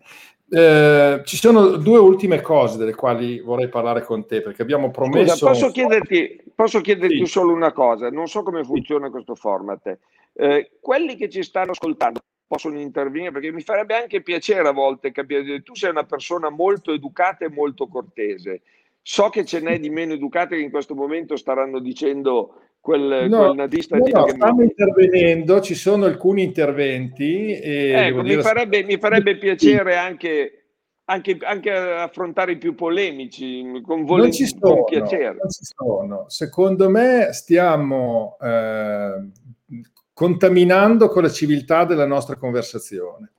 [0.50, 5.36] Eh, ci sono due ultime cose delle quali vorrei parlare con te perché abbiamo promesso.
[5.36, 7.26] Scusa, posso chiederti, posso chiederti sì.
[7.26, 8.10] solo una cosa?
[8.10, 9.12] Non so come funziona sì.
[9.12, 9.98] questo format.
[10.32, 15.12] Eh, quelli che ci stanno ascoltando possono intervenire perché mi farebbe anche piacere a volte
[15.12, 15.62] capire.
[15.62, 18.62] Tu sei una persona molto educata e molto cortese.
[19.02, 23.38] So che ce n'è di meno educate che in questo momento staranno dicendo quel, no,
[23.38, 27.58] quel nazista no, no, stanno intervenendo, ci sono alcuni interventi.
[27.58, 30.64] E ecco, mi, farebbe, mi farebbe piacere anche,
[31.06, 35.36] anche, anche, affrontare i più polemici con, vol- non ci sono, con piacere.
[35.38, 36.24] Non ci sono.
[36.28, 39.28] Secondo me stiamo eh,
[40.12, 43.32] contaminando con la civiltà della nostra conversazione.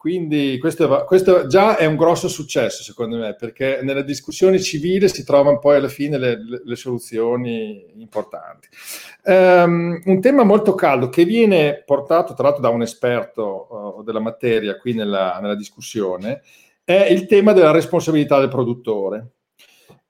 [0.00, 5.24] Quindi questo, questo, già è un grosso successo, secondo me, perché nella discussione civile si
[5.24, 8.68] trovano poi alla fine le, le, soluzioni importanti.
[9.24, 14.20] Um, un tema molto caldo che viene portato, tra l'altro, da un esperto uh, della
[14.20, 16.40] materia qui nella, nella discussione,
[16.82, 19.32] è il tema della responsabilità del produttore,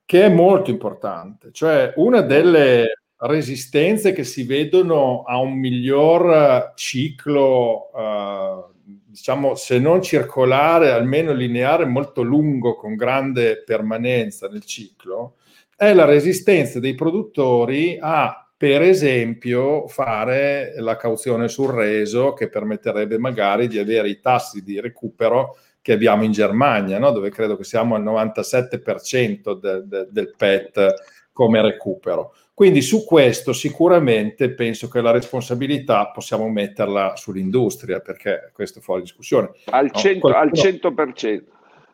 [0.05, 1.51] che è molto importante.
[1.51, 8.69] Cioè, una delle resistenze che si vedono a un miglior ciclo uh,
[9.11, 15.36] diciamo, se non circolare, almeno lineare molto lungo con grande permanenza nel ciclo,
[15.76, 23.18] è la resistenza dei produttori a, per esempio, fare la cauzione sul reso che permetterebbe
[23.18, 27.11] magari di avere i tassi di recupero che abbiamo in Germania, no?
[27.11, 30.94] dove credo che siamo al 97% de, de, del PET
[31.41, 32.34] come recupero.
[32.53, 39.01] Quindi su questo sicuramente penso che la responsabilità possiamo metterla sull'industria, perché questo è fuori
[39.01, 39.53] discussione.
[39.70, 41.43] Al, cento, no, al 100%.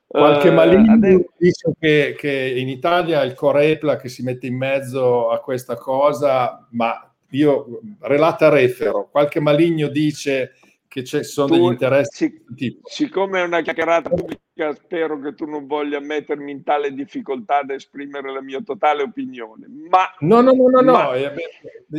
[0.09, 1.27] Qualche uh, maligno adesso...
[1.39, 6.67] dice che, che, in Italia il Corepla che si mette in mezzo a questa cosa,
[6.71, 10.55] ma io relata refero, qualche maligno dice
[10.89, 12.43] che ci sono tu, degli interessi.
[12.55, 17.59] Sic- siccome è una chiacchierata pubblica, spero che tu non voglia mettermi in tale difficoltà
[17.59, 19.67] ad esprimere la mia totale opinione.
[19.89, 21.03] Ma, no, no, no, no, ma...
[21.05, 21.13] no.
[21.15, 21.33] Eh,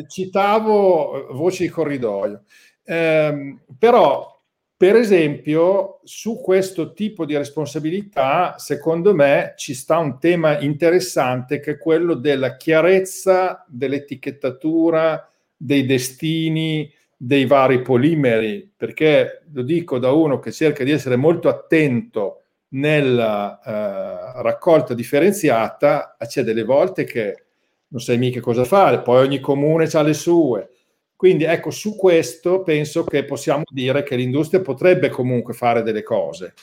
[0.08, 2.44] citavo voci di corridoio.
[2.84, 4.36] Eh, però,
[4.78, 11.72] per esempio, su questo tipo di responsabilità, secondo me, ci sta un tema interessante che
[11.72, 20.38] è quello della chiarezza dell'etichettatura, dei destini, dei vari polimeri, perché lo dico da uno
[20.38, 27.44] che cerca di essere molto attento nella eh, raccolta differenziata, c'è delle volte che
[27.88, 30.70] non sai mica cosa fare, poi ogni comune ha le sue.
[31.16, 36.54] Quindi ecco, su questo penso che possiamo dire che l'industria potrebbe comunque fare delle cose.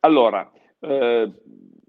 [0.00, 0.50] Allora,
[0.80, 1.30] eh,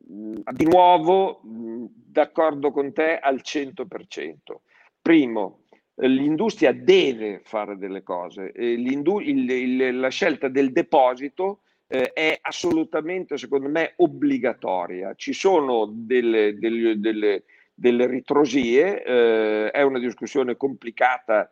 [0.03, 4.61] di nuovo, d'accordo con te al 100%.
[5.01, 5.60] Primo,
[5.95, 8.51] l'industria deve fare delle cose.
[8.55, 15.13] Il, il, la scelta del deposito eh, è assolutamente, secondo me, obbligatoria.
[15.15, 21.51] Ci sono delle, delle, delle, delle ritrosie, eh, è una discussione complicata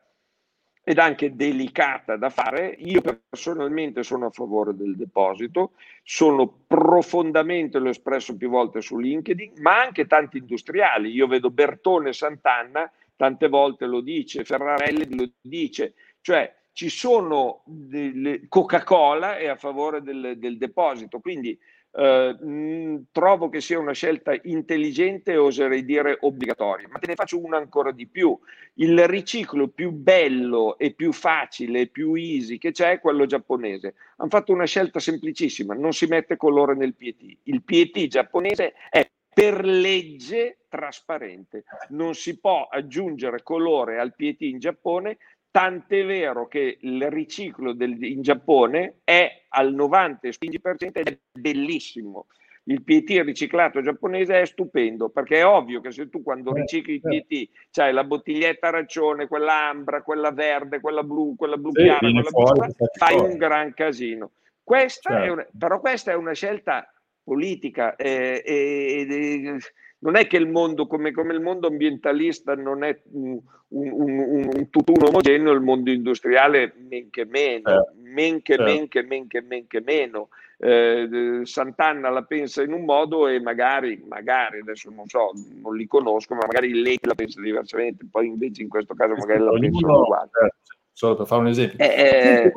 [0.82, 2.76] ed anche delicata da fare.
[2.80, 9.54] Io personalmente sono a favore del deposito, sono profondamente, l'ho espresso più volte su LinkedIn,
[9.58, 11.12] ma anche tanti industriali.
[11.12, 18.48] Io vedo Bertone Sant'Anna, tante volte lo dice, Ferrarelli lo dice, cioè ci sono delle,
[18.48, 21.60] Coca-Cola è a favore del, del deposito, quindi
[21.92, 27.16] eh, mh, trovo che sia una scelta intelligente e oserei dire obbligatoria, ma te ne
[27.16, 28.40] faccio una ancora di più.
[28.76, 33.96] Il riciclo più bello e più facile e più easy che c'è è quello giapponese.
[34.16, 37.38] Hanno fatto una scelta semplicissima, non si mette colore nel PET.
[37.44, 41.64] Il PET giapponese è per legge trasparente.
[41.90, 45.18] Non si può aggiungere colore al PET in Giappone
[45.52, 52.28] tant'è vero che il riciclo del, in Giappone è al 90-15% ed è bellissimo.
[52.64, 56.94] Il PET riciclato giapponese è stupendo perché è ovvio che se tu quando eh, ricicli
[56.96, 57.52] il PET certo.
[57.72, 62.22] c'hai la bottiglietta arancione, quella ambra, quella verde, quella blu, quella blu sì, chiara, quella
[62.24, 64.32] fuori, blu, fai un gran casino.
[64.64, 65.34] Questa certo.
[65.34, 66.88] una, però questa è una scelta
[67.30, 69.58] politica eh, eh, eh,
[70.00, 74.50] non è che il mondo, come, come il mondo ambientalista non è un, un, un,
[74.52, 78.72] un tutt'uno omogeneo, il mondo industriale men che meno, eh, men che, certo.
[78.72, 80.30] men che, men che, men che meno.
[80.58, 85.86] Eh, Sant'Anna la pensa in un modo e magari, magari, adesso non so, non li
[85.86, 89.86] conosco, ma magari lei la pensa diversamente, poi invece in questo caso magari la pensa
[89.86, 90.30] uguale.
[90.46, 90.54] Eh,
[90.92, 91.78] solo per fare un esempio.
[91.78, 92.52] Eh,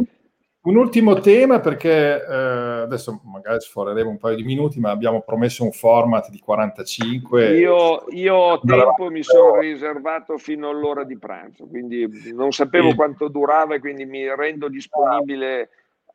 [0.65, 5.65] un ultimo tema perché eh, adesso magari sforeremo un paio di minuti, ma abbiamo promesso
[5.65, 7.57] un format di 45.
[7.57, 12.95] Io, io ho tempo, mi sono riservato fino all'ora di pranzo, quindi non sapevo sì.
[12.95, 15.71] quanto durava e quindi mi rendo disponibile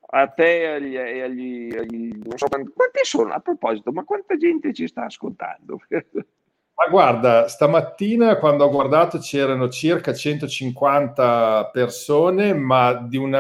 [0.10, 4.06] a te e agli, e agli, agli non so quanti, quanti sono a proposito, ma
[4.06, 5.82] quanta gente ci sta ascoltando?
[6.80, 13.36] Ma guarda, stamattina quando ho guardato c'erano circa 150 persone, ma di un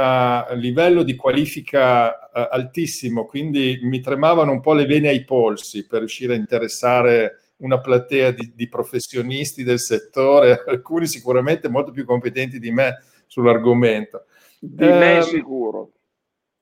[0.55, 5.99] livello di qualifica uh, altissimo, quindi mi tremavano un po' le vene ai polsi per
[5.99, 12.57] riuscire a interessare una platea di, di professionisti del settore, alcuni sicuramente molto più competenti
[12.57, 14.25] di me sull'argomento.
[14.59, 15.91] Di eh, me ehm, sicuro.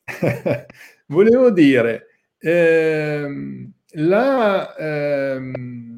[1.08, 2.08] volevo dire,
[2.38, 4.76] ehm, la...
[4.76, 5.95] Ehm,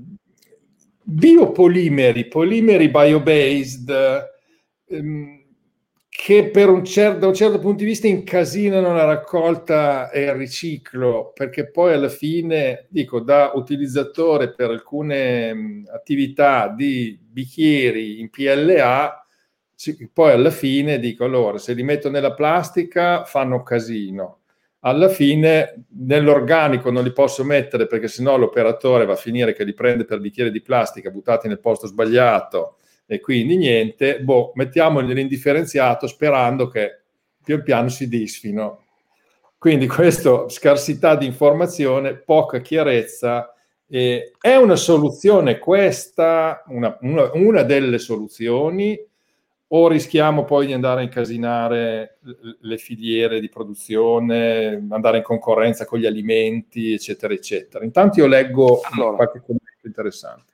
[1.10, 3.90] biopolimeri, polimeri biobased,
[4.90, 5.36] ehm,
[6.10, 10.34] che per un cer- da un certo punto di vista incasinano la raccolta e il
[10.34, 18.30] riciclo, perché poi alla fine, dico, da utilizzatore per alcune mh, attività di bicchieri in
[18.30, 19.22] PLA,
[20.12, 24.40] poi alla fine dico, allora, se li metto nella plastica fanno casino
[24.88, 29.74] alla fine nell'organico non li posso mettere perché sennò l'operatore va a finire che li
[29.74, 36.08] prende per bicchieri di plastica buttati nel posto sbagliato e quindi niente, boh, mettiamoli nell'indifferenziato
[36.08, 37.02] sperando che
[37.44, 38.84] pian piano si disfino.
[39.58, 43.54] Quindi questa scarsità di informazione, poca chiarezza,
[43.90, 48.98] eh, è una soluzione questa, una, una, una delle soluzioni,
[49.70, 52.20] o rischiamo poi di andare a incasinare
[52.60, 57.84] le filiere di produzione, andare in concorrenza con gli alimenti, eccetera, eccetera.
[57.84, 60.54] Intanto io leggo allora, qualche commento interessante.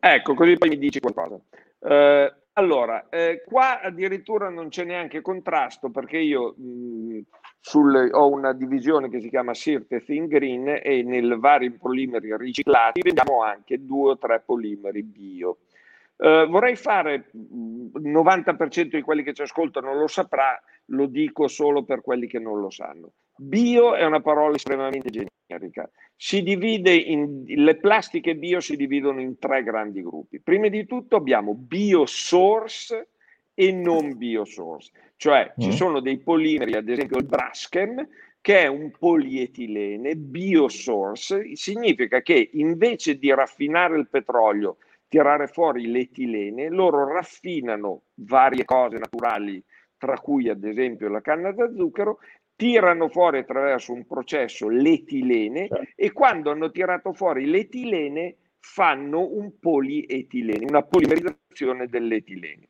[0.00, 1.38] Ecco, così poi mi dici qualcosa.
[1.80, 7.20] Eh, allora, eh, qua addirittura non c'è neanche contrasto perché io mh,
[7.60, 13.02] sul, ho una divisione che si chiama Sirte Thin Green e nel vari polimeri riciclati
[13.02, 15.58] vendiamo anche due o tre polimeri bio.
[16.18, 21.84] Uh, vorrei fare il 90% di quelli che ci ascoltano lo saprà, lo dico solo
[21.84, 23.12] per quelli che non lo sanno.
[23.36, 25.88] Bio è una parola estremamente generica.
[26.16, 30.40] Si divide in, le plastiche bio si dividono in tre grandi gruppi.
[30.40, 33.10] Prima di tutto abbiamo biosource
[33.54, 35.62] e non biosource, cioè mm.
[35.62, 38.08] ci sono dei polimeri, ad esempio il Braskem,
[38.40, 44.78] che è un polietilene biosource, significa che invece di raffinare il petrolio
[45.08, 49.62] tirare fuori l'etilene, loro raffinano varie cose naturali,
[49.96, 52.18] tra cui ad esempio la canna da zucchero,
[52.54, 55.92] tirano fuori attraverso un processo l'etilene certo.
[55.94, 62.68] e quando hanno tirato fuori l'etilene fanno un polietilene, una polimerizzazione dell'etilene.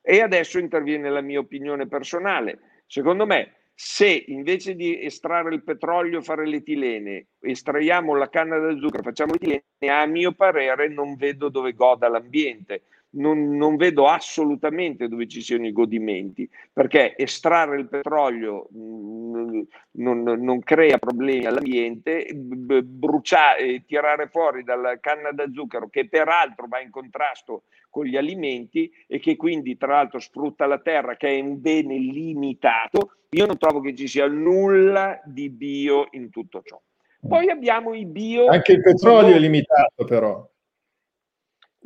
[0.00, 2.82] E adesso interviene la mia opinione personale.
[2.86, 8.76] Secondo me se invece di estrarre il petrolio e fare l'etilene, estraiamo la canna da
[8.78, 12.82] zucchero, facciamo l'etilene, a mio parere non vedo dove goda l'ambiente.
[13.14, 19.60] Non, non, vedo assolutamente dove ci siano i godimenti, perché estrarre il petrolio mh, mm,
[19.92, 26.80] non, non, crea problemi all'ambiente, bruciare, tirare fuori dalla canna da zucchero, che peraltro va
[26.80, 31.40] in contrasto con gli alimenti e che quindi tra l'altro sfrutta la terra, che è
[31.40, 36.80] un bene limitato, io non trovo che ci sia nulla di bio in tutto ciò.
[37.26, 38.46] Poi abbiamo i bio...
[38.46, 40.46] Anche il petrolio è limitato però.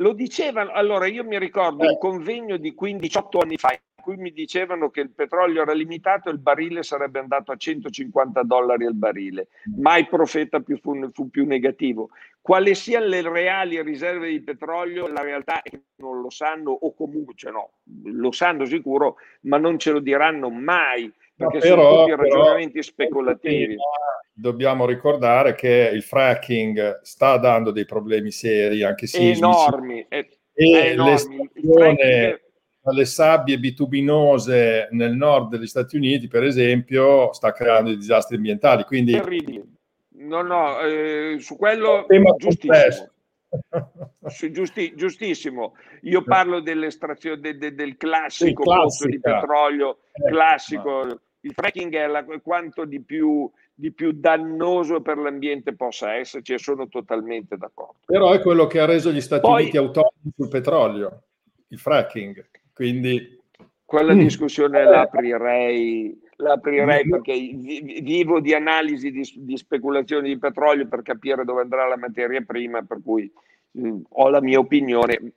[0.00, 1.88] Lo dicevano, allora io mi ricordo eh.
[1.88, 6.28] un convegno di 15-18 anni fa in cui mi dicevano che il petrolio era limitato
[6.28, 9.48] e il barile sarebbe andato a 150 dollari al barile.
[9.76, 12.10] Mai profeta più fu, fu, più negativo.
[12.40, 16.94] Quali siano le reali riserve di petrolio, la realtà è che non lo sanno o
[16.94, 17.70] comunque, cioè no,
[18.04, 22.82] lo sanno sicuro, ma non ce lo diranno mai perché però, sono tutti ragionamenti però,
[22.82, 23.76] speculativi.
[24.32, 29.38] Dobbiamo ricordare che il fracking sta dando dei problemi seri, anche sismici.
[29.38, 30.04] Enormi.
[30.08, 31.10] È, e è enormi.
[31.10, 32.40] l'estrazione
[32.82, 38.82] dalle sabbie bituminose nel nord degli Stati Uniti, per esempio, sta creando dei disastri ambientali.
[38.84, 39.12] Quindi...
[39.12, 39.76] Terribili.
[40.20, 43.12] No, no, eh, su quello giustissimo.
[44.50, 45.74] Giusti, giustissimo.
[46.02, 51.20] Io parlo dell'estrazione de, de, del classico pozzo di petrolio eh, classico.
[51.40, 56.58] Il fracking è la, quanto di più, di più, dannoso per l'ambiente possa esserci e
[56.58, 57.98] sono totalmente d'accordo.
[58.06, 61.22] Però è quello che ha reso gli Stati Poi, Uniti autonomi sul petrolio,
[61.68, 62.48] il fracking.
[62.72, 63.36] Quindi...
[63.84, 64.18] Quella mm.
[64.18, 67.10] discussione l'aprirei, l'aprirei mm.
[67.10, 67.32] perché
[68.02, 72.82] vivo di analisi di, di, speculazioni di petrolio per capire dove andrà la materia prima,
[72.82, 73.32] per cui
[73.70, 75.34] mh, mm, ho la mia opinione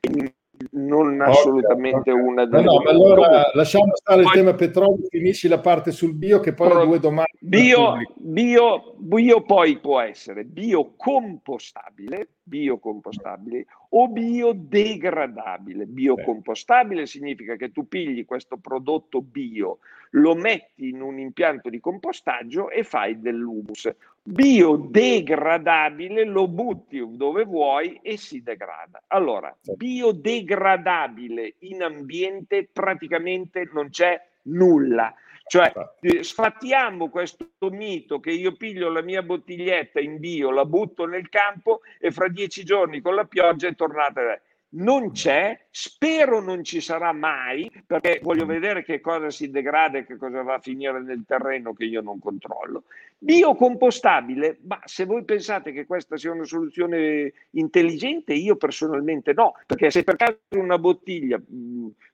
[0.71, 2.23] non assolutamente okay.
[2.23, 5.91] una delle no, no, ma allora lasciamo stare poi, il tema petrolio finisci la parte
[5.91, 13.65] sul bio che poi ho due domande bio, bio, bio poi può essere biocompostabile biocompostabile
[13.91, 15.85] o biodegradabile.
[15.85, 19.77] Biocompostabile significa che tu pigli questo prodotto bio,
[20.11, 23.89] lo metti in un impianto di compostaggio e fai dell'humus.
[24.23, 29.01] Biodegradabile lo butti dove vuoi e si degrada.
[29.07, 35.11] Allora, biodegradabile in ambiente praticamente non c'è nulla.
[35.51, 41.05] Cioè, eh, sfattiamo questo mito che io piglio la mia bottiglietta in bio, la butto
[41.05, 44.39] nel campo e fra dieci giorni con la pioggia è tornata.
[44.73, 50.05] Non c'è, spero non ci sarà mai, perché voglio vedere che cosa si degrada e
[50.05, 52.85] che cosa va a finire nel terreno che io non controllo.
[53.17, 59.91] Biocompostabile, ma se voi pensate che questa sia una soluzione intelligente, io personalmente no, perché
[59.91, 61.39] se per caso una bottiglia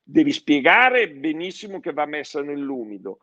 [0.04, 3.20] devi spiegare benissimo che va messa nell'umido,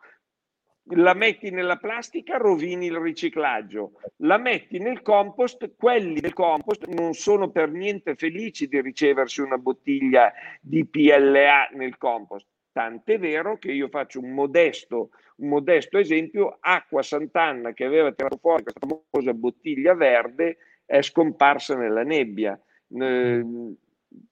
[0.89, 7.15] la metti nella plastica, rovini il riciclaggio, la metti nel compost, quelli del compost non
[7.15, 12.47] sono per niente felici di riceversi una bottiglia di PLA nel compost.
[12.73, 18.37] Tant'è vero che io faccio un modesto, un modesto esempio, Acqua Sant'Anna che aveva tirato
[18.37, 22.61] fuori questa famosa bottiglia verde è scomparsa nella nebbia.
[22.91, 23.45] Eh,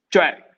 [0.07, 0.52] cioè,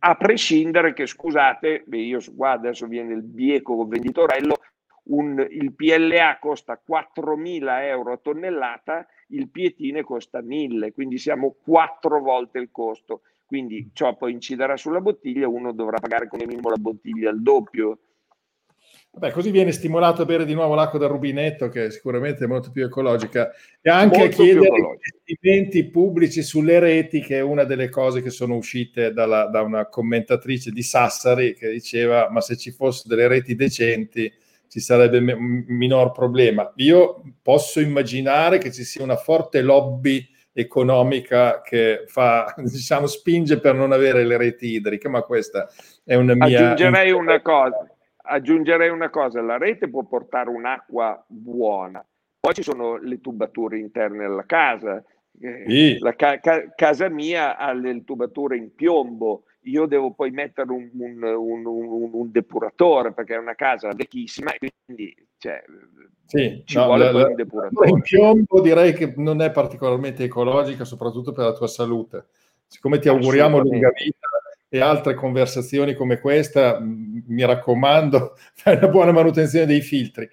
[0.00, 4.56] a prescindere che, scusate, io qua adesso viene il bieco venditorello,
[5.04, 12.20] un, il PLA costa 4.000 euro a tonnellata, il pietine costa 1.000, quindi siamo quattro
[12.20, 13.22] volte il costo.
[13.46, 17.98] Quindi ciò poi inciderà sulla bottiglia, uno dovrà pagare come minimo la bottiglia al doppio
[19.18, 22.70] Beh, così viene stimolato a bere di nuovo l'acqua dal rubinetto, che sicuramente è molto
[22.70, 23.50] più ecologica,
[23.80, 28.28] e anche molto a chiedere investimenti pubblici sulle reti, che è una delle cose che
[28.28, 33.26] sono uscite dalla, da una commentatrice di Sassari che diceva: Ma se ci fossero delle
[33.26, 34.30] reti decenti
[34.68, 36.70] ci sarebbe un minor problema.
[36.76, 43.76] Io posso immaginare che ci sia una forte lobby economica che fa, diciamo, spinge per
[43.76, 45.70] non avere le reti idriche, ma questa
[46.04, 46.72] è una mia...
[46.72, 47.95] Aggiungerei una cosa
[48.26, 52.04] aggiungerei una cosa, la rete può portare un'acqua buona,
[52.40, 55.02] poi ci sono le tubature interne alla casa,
[55.40, 55.98] eh, sì.
[55.98, 60.88] la ca- ca- casa mia ha le tubature in piombo, io devo poi mettere un,
[60.92, 65.62] un, un, un depuratore perché è una casa vecchissima e quindi cioè,
[66.26, 67.90] sì, ci no, vuole la, un depuratore.
[67.90, 72.26] In piombo direi che non è particolarmente ecologica, soprattutto per la tua salute.
[72.66, 74.26] Siccome ti auguriamo lunga vita,
[74.68, 80.28] e altre conversazioni come questa, mi raccomando, fai una buona manutenzione dei filtri.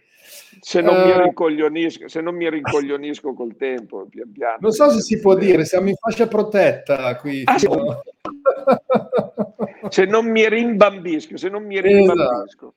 [0.59, 4.57] Se non, uh, mi eh, rincoglionisco, se non mi rincoglionisco col tempo, pian piano.
[4.61, 7.41] Non so se si può dire, siamo in fascia protetta qui.
[7.45, 8.01] Ah, fino...
[9.89, 12.43] se non mi rimbambisco, se non mi rimbambisco.
[12.45, 12.75] Esatto.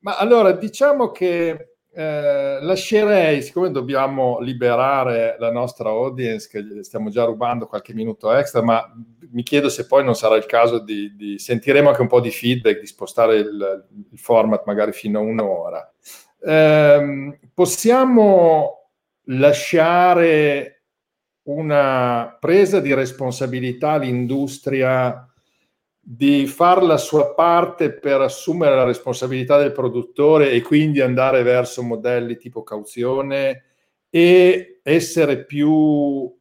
[0.00, 7.24] Ma allora, diciamo che eh, lascerei, siccome dobbiamo liberare la nostra audience, che stiamo già
[7.24, 8.86] rubando qualche minuto extra, ma
[9.30, 12.30] mi chiedo se poi non sarà il caso di, di sentiremo anche un po' di
[12.30, 15.90] feedback, di spostare il, il format magari fino a un'ora.
[16.38, 18.90] Eh, possiamo
[19.28, 20.82] lasciare
[21.44, 25.26] una presa di responsabilità all'industria
[26.08, 31.82] di fare la sua parte per assumere la responsabilità del produttore e quindi andare verso
[31.82, 33.64] modelli tipo cauzione
[34.08, 36.32] e essere più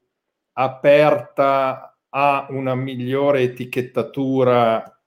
[0.54, 5.02] aperta a una migliore etichettatura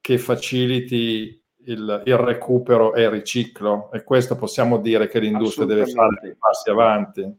[0.00, 3.90] che faciliti il, il recupero e il riciclo.
[3.90, 7.36] E questo possiamo dire che l'industria deve fare dei passi avanti.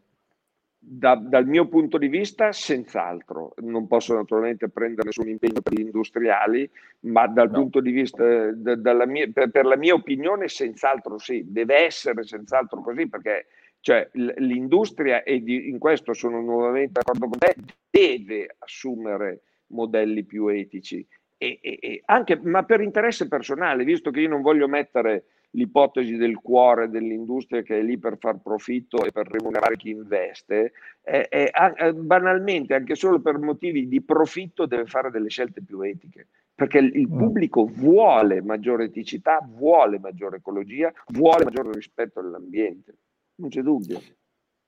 [0.88, 3.54] Da, dal mio punto di vista, senz'altro.
[3.62, 6.70] Non posso naturalmente prendere nessun impegno per gli industriali,
[7.02, 7.60] ma dal no.
[7.60, 11.44] punto di vista, da, mia, per, per, la mia opinione, senz'altro sì.
[11.48, 13.48] Deve essere senz'altro così perché
[13.80, 17.56] cioè, l'industria, e di, in questo sono nuovamente d'accordo con te,
[17.90, 21.06] deve assumere modelli più etici.
[21.38, 25.26] E, e, e anche, ma per interesse personale, visto che io non voglio mettere
[25.56, 30.74] l'ipotesi del cuore dell'industria che è lì per far profitto e per remunerare chi investe,
[31.02, 35.82] è, è, è, banalmente, anche solo per motivi di profitto, deve fare delle scelte più
[35.82, 36.28] etiche.
[36.54, 37.18] Perché il mm.
[37.18, 42.96] pubblico vuole maggiore eticità, vuole maggiore ecologia, vuole maggiore rispetto all'ambiente.
[43.36, 44.00] Non c'è dubbio.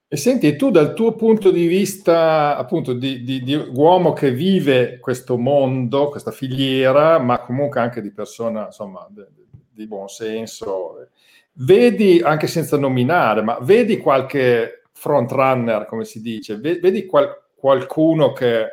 [0.10, 5.00] E senti, tu dal tuo punto di vista, appunto, di, di, di, uomo che vive
[5.00, 9.06] questo mondo, questa filiera, ma comunque anche di persona, insomma,
[9.78, 11.08] di buon senso.
[11.54, 18.34] Vedi, anche senza nominare, ma vedi qualche front runner, come si dice, vedi qual, qualcuno
[18.34, 18.68] che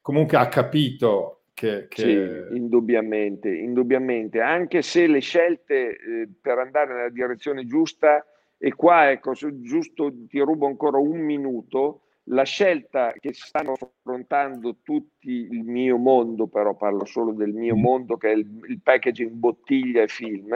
[0.00, 2.02] comunque ha capito che, che...
[2.50, 8.24] Sì, indubbiamente, indubbiamente, anche se le scelte eh, per andare nella direzione giusta,
[8.58, 15.30] e qua ecco, giusto ti rubo ancora un minuto, la scelta che stanno affrontando tutti
[15.30, 17.80] il mio mondo, però parlo solo del mio mm.
[17.80, 20.52] mondo, che è il, il packaging bottiglia e film,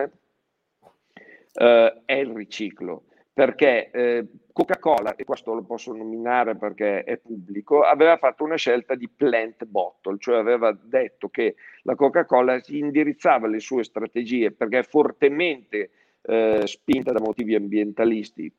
[1.53, 3.05] eh, è il riciclo.
[3.33, 8.95] Perché eh, Coca-Cola, e questo lo posso nominare perché è pubblico, aveva fatto una scelta
[8.95, 14.83] di plant bottle, cioè aveva detto che la Coca-Cola indirizzava le sue strategie perché è
[14.83, 15.91] fortemente
[16.23, 18.53] eh, spinta da motivi ambientalisti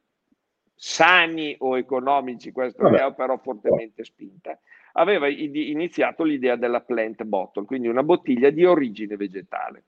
[0.84, 4.60] sani o economici, questo è però fortemente spinta,
[4.94, 9.84] aveva iniziato l'idea della plant bottle, quindi una bottiglia di origine vegetale.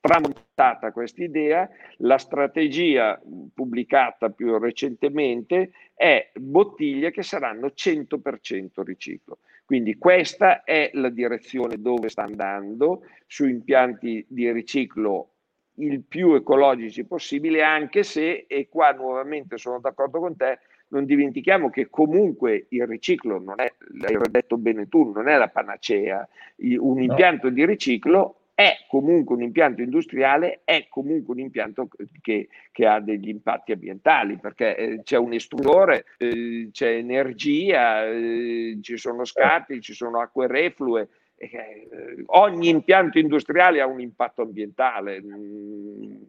[0.00, 1.68] Tramontata questa idea,
[1.98, 3.20] la strategia
[3.52, 9.40] pubblicata più recentemente è bottiglie che saranno 100% riciclo.
[9.66, 15.32] Quindi questa è la direzione dove sta andando su impianti di riciclo
[15.78, 20.58] il più ecologici possibile, anche se, e qua nuovamente sono d'accordo con te,
[20.88, 25.48] non dimentichiamo che comunque il riciclo non è, l'hai detto bene tu, non è la
[25.48, 26.26] panacea.
[26.56, 27.54] Un impianto no.
[27.54, 31.88] di riciclo è comunque un impianto industriale, è comunque un impianto
[32.20, 38.78] che, che ha degli impatti ambientali, perché eh, c'è un estrusore, eh, c'è energia, eh,
[38.80, 41.08] ci sono scarti, ci sono acque reflue,
[41.38, 45.22] eh, ogni impianto industriale ha un impatto ambientale.
[45.22, 46.22] Mm,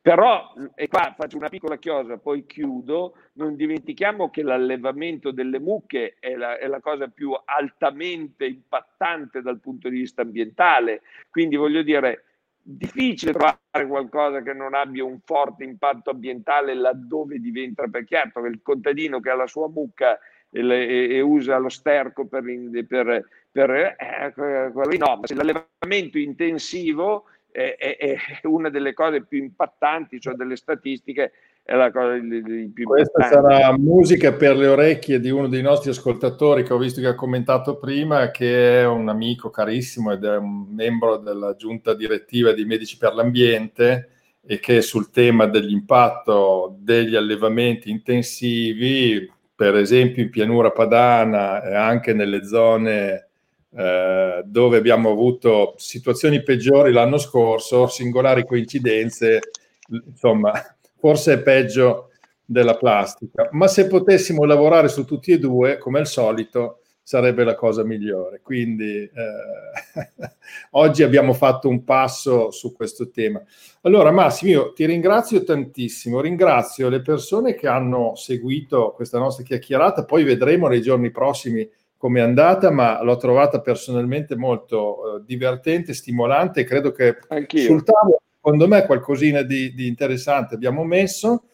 [0.00, 6.16] però, e qua faccio una piccola chiosa, poi chiudo, non dimentichiamo che l'allevamento delle mucche
[6.18, 11.00] è la, è la, cosa più altamente impattante dal punto di vista ambientale.
[11.30, 12.24] Quindi voglio dire,
[12.60, 18.48] difficile trovare qualcosa che non abbia un forte impatto ambientale laddove diventa per certo che
[18.48, 20.18] il contadino che ha la sua mucca
[20.54, 22.44] e, e usa lo sterco per,
[22.86, 29.38] per, per eh, no, ma se l'allevamento intensivo è, è, è, una delle cose più
[29.38, 31.32] impattanti, cioè delle statistiche,
[31.62, 35.90] è la cosa di, più Questa sarà musica per le orecchie di uno dei nostri
[35.90, 40.36] ascoltatori che ho visto che ha commentato prima, che è un amico carissimo ed è
[40.36, 44.10] un membro della giunta direttiva di Medici per l'Ambiente
[44.46, 52.12] e che sul tema dell'impatto degli allevamenti intensivi, per esempio in pianura padana e anche
[52.12, 53.28] nelle zone
[53.76, 59.40] eh, dove abbiamo avuto situazioni peggiori l'anno scorso, singolari coincidenze,
[59.88, 60.52] insomma,
[60.96, 62.10] forse è peggio
[62.44, 63.48] della plastica.
[63.52, 68.40] Ma se potessimo lavorare su tutti e due, come al solito, sarebbe la cosa migliore.
[68.42, 69.10] Quindi eh,
[70.72, 73.40] oggi abbiamo fatto un passo su questo tema.
[73.82, 80.04] Allora Massimo, io ti ringrazio tantissimo, ringrazio le persone che hanno seguito questa nostra chiacchierata,
[80.04, 85.94] poi vedremo nei giorni prossimi come è andata, ma l'ho trovata personalmente molto eh, divertente,
[85.94, 87.62] stimolante credo che Anch'io.
[87.62, 91.44] sul tavolo, secondo me, qualcosina di, di interessante abbiamo messo.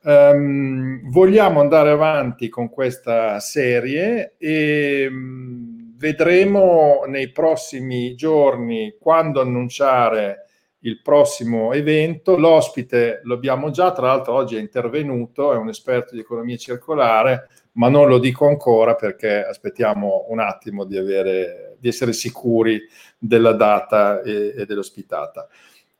[0.00, 10.46] Um, vogliamo andare avanti con questa serie e um, vedremo nei prossimi giorni quando annunciare
[10.80, 12.38] il prossimo evento.
[12.38, 17.48] L'ospite lo abbiamo già, tra l'altro oggi è intervenuto, è un esperto di economia circolare,
[17.72, 22.80] ma non lo dico ancora perché aspettiamo un attimo di, avere, di essere sicuri
[23.18, 25.48] della data e, e dell'ospitata.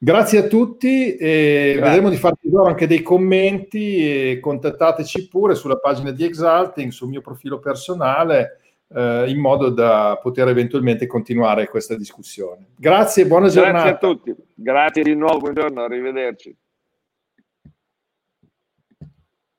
[0.00, 1.80] Grazie a tutti e Grazie.
[1.80, 7.08] vedremo di farvi loro anche dei commenti e contattateci pure sulla pagina di Exalting, sul
[7.08, 8.60] mio profilo personale,
[8.94, 12.68] eh, in modo da poter eventualmente continuare questa discussione.
[12.76, 13.88] Grazie e buona giornata.
[13.88, 14.34] Grazie a tutti.
[14.54, 16.56] Grazie di nuovo, buongiorno, arrivederci.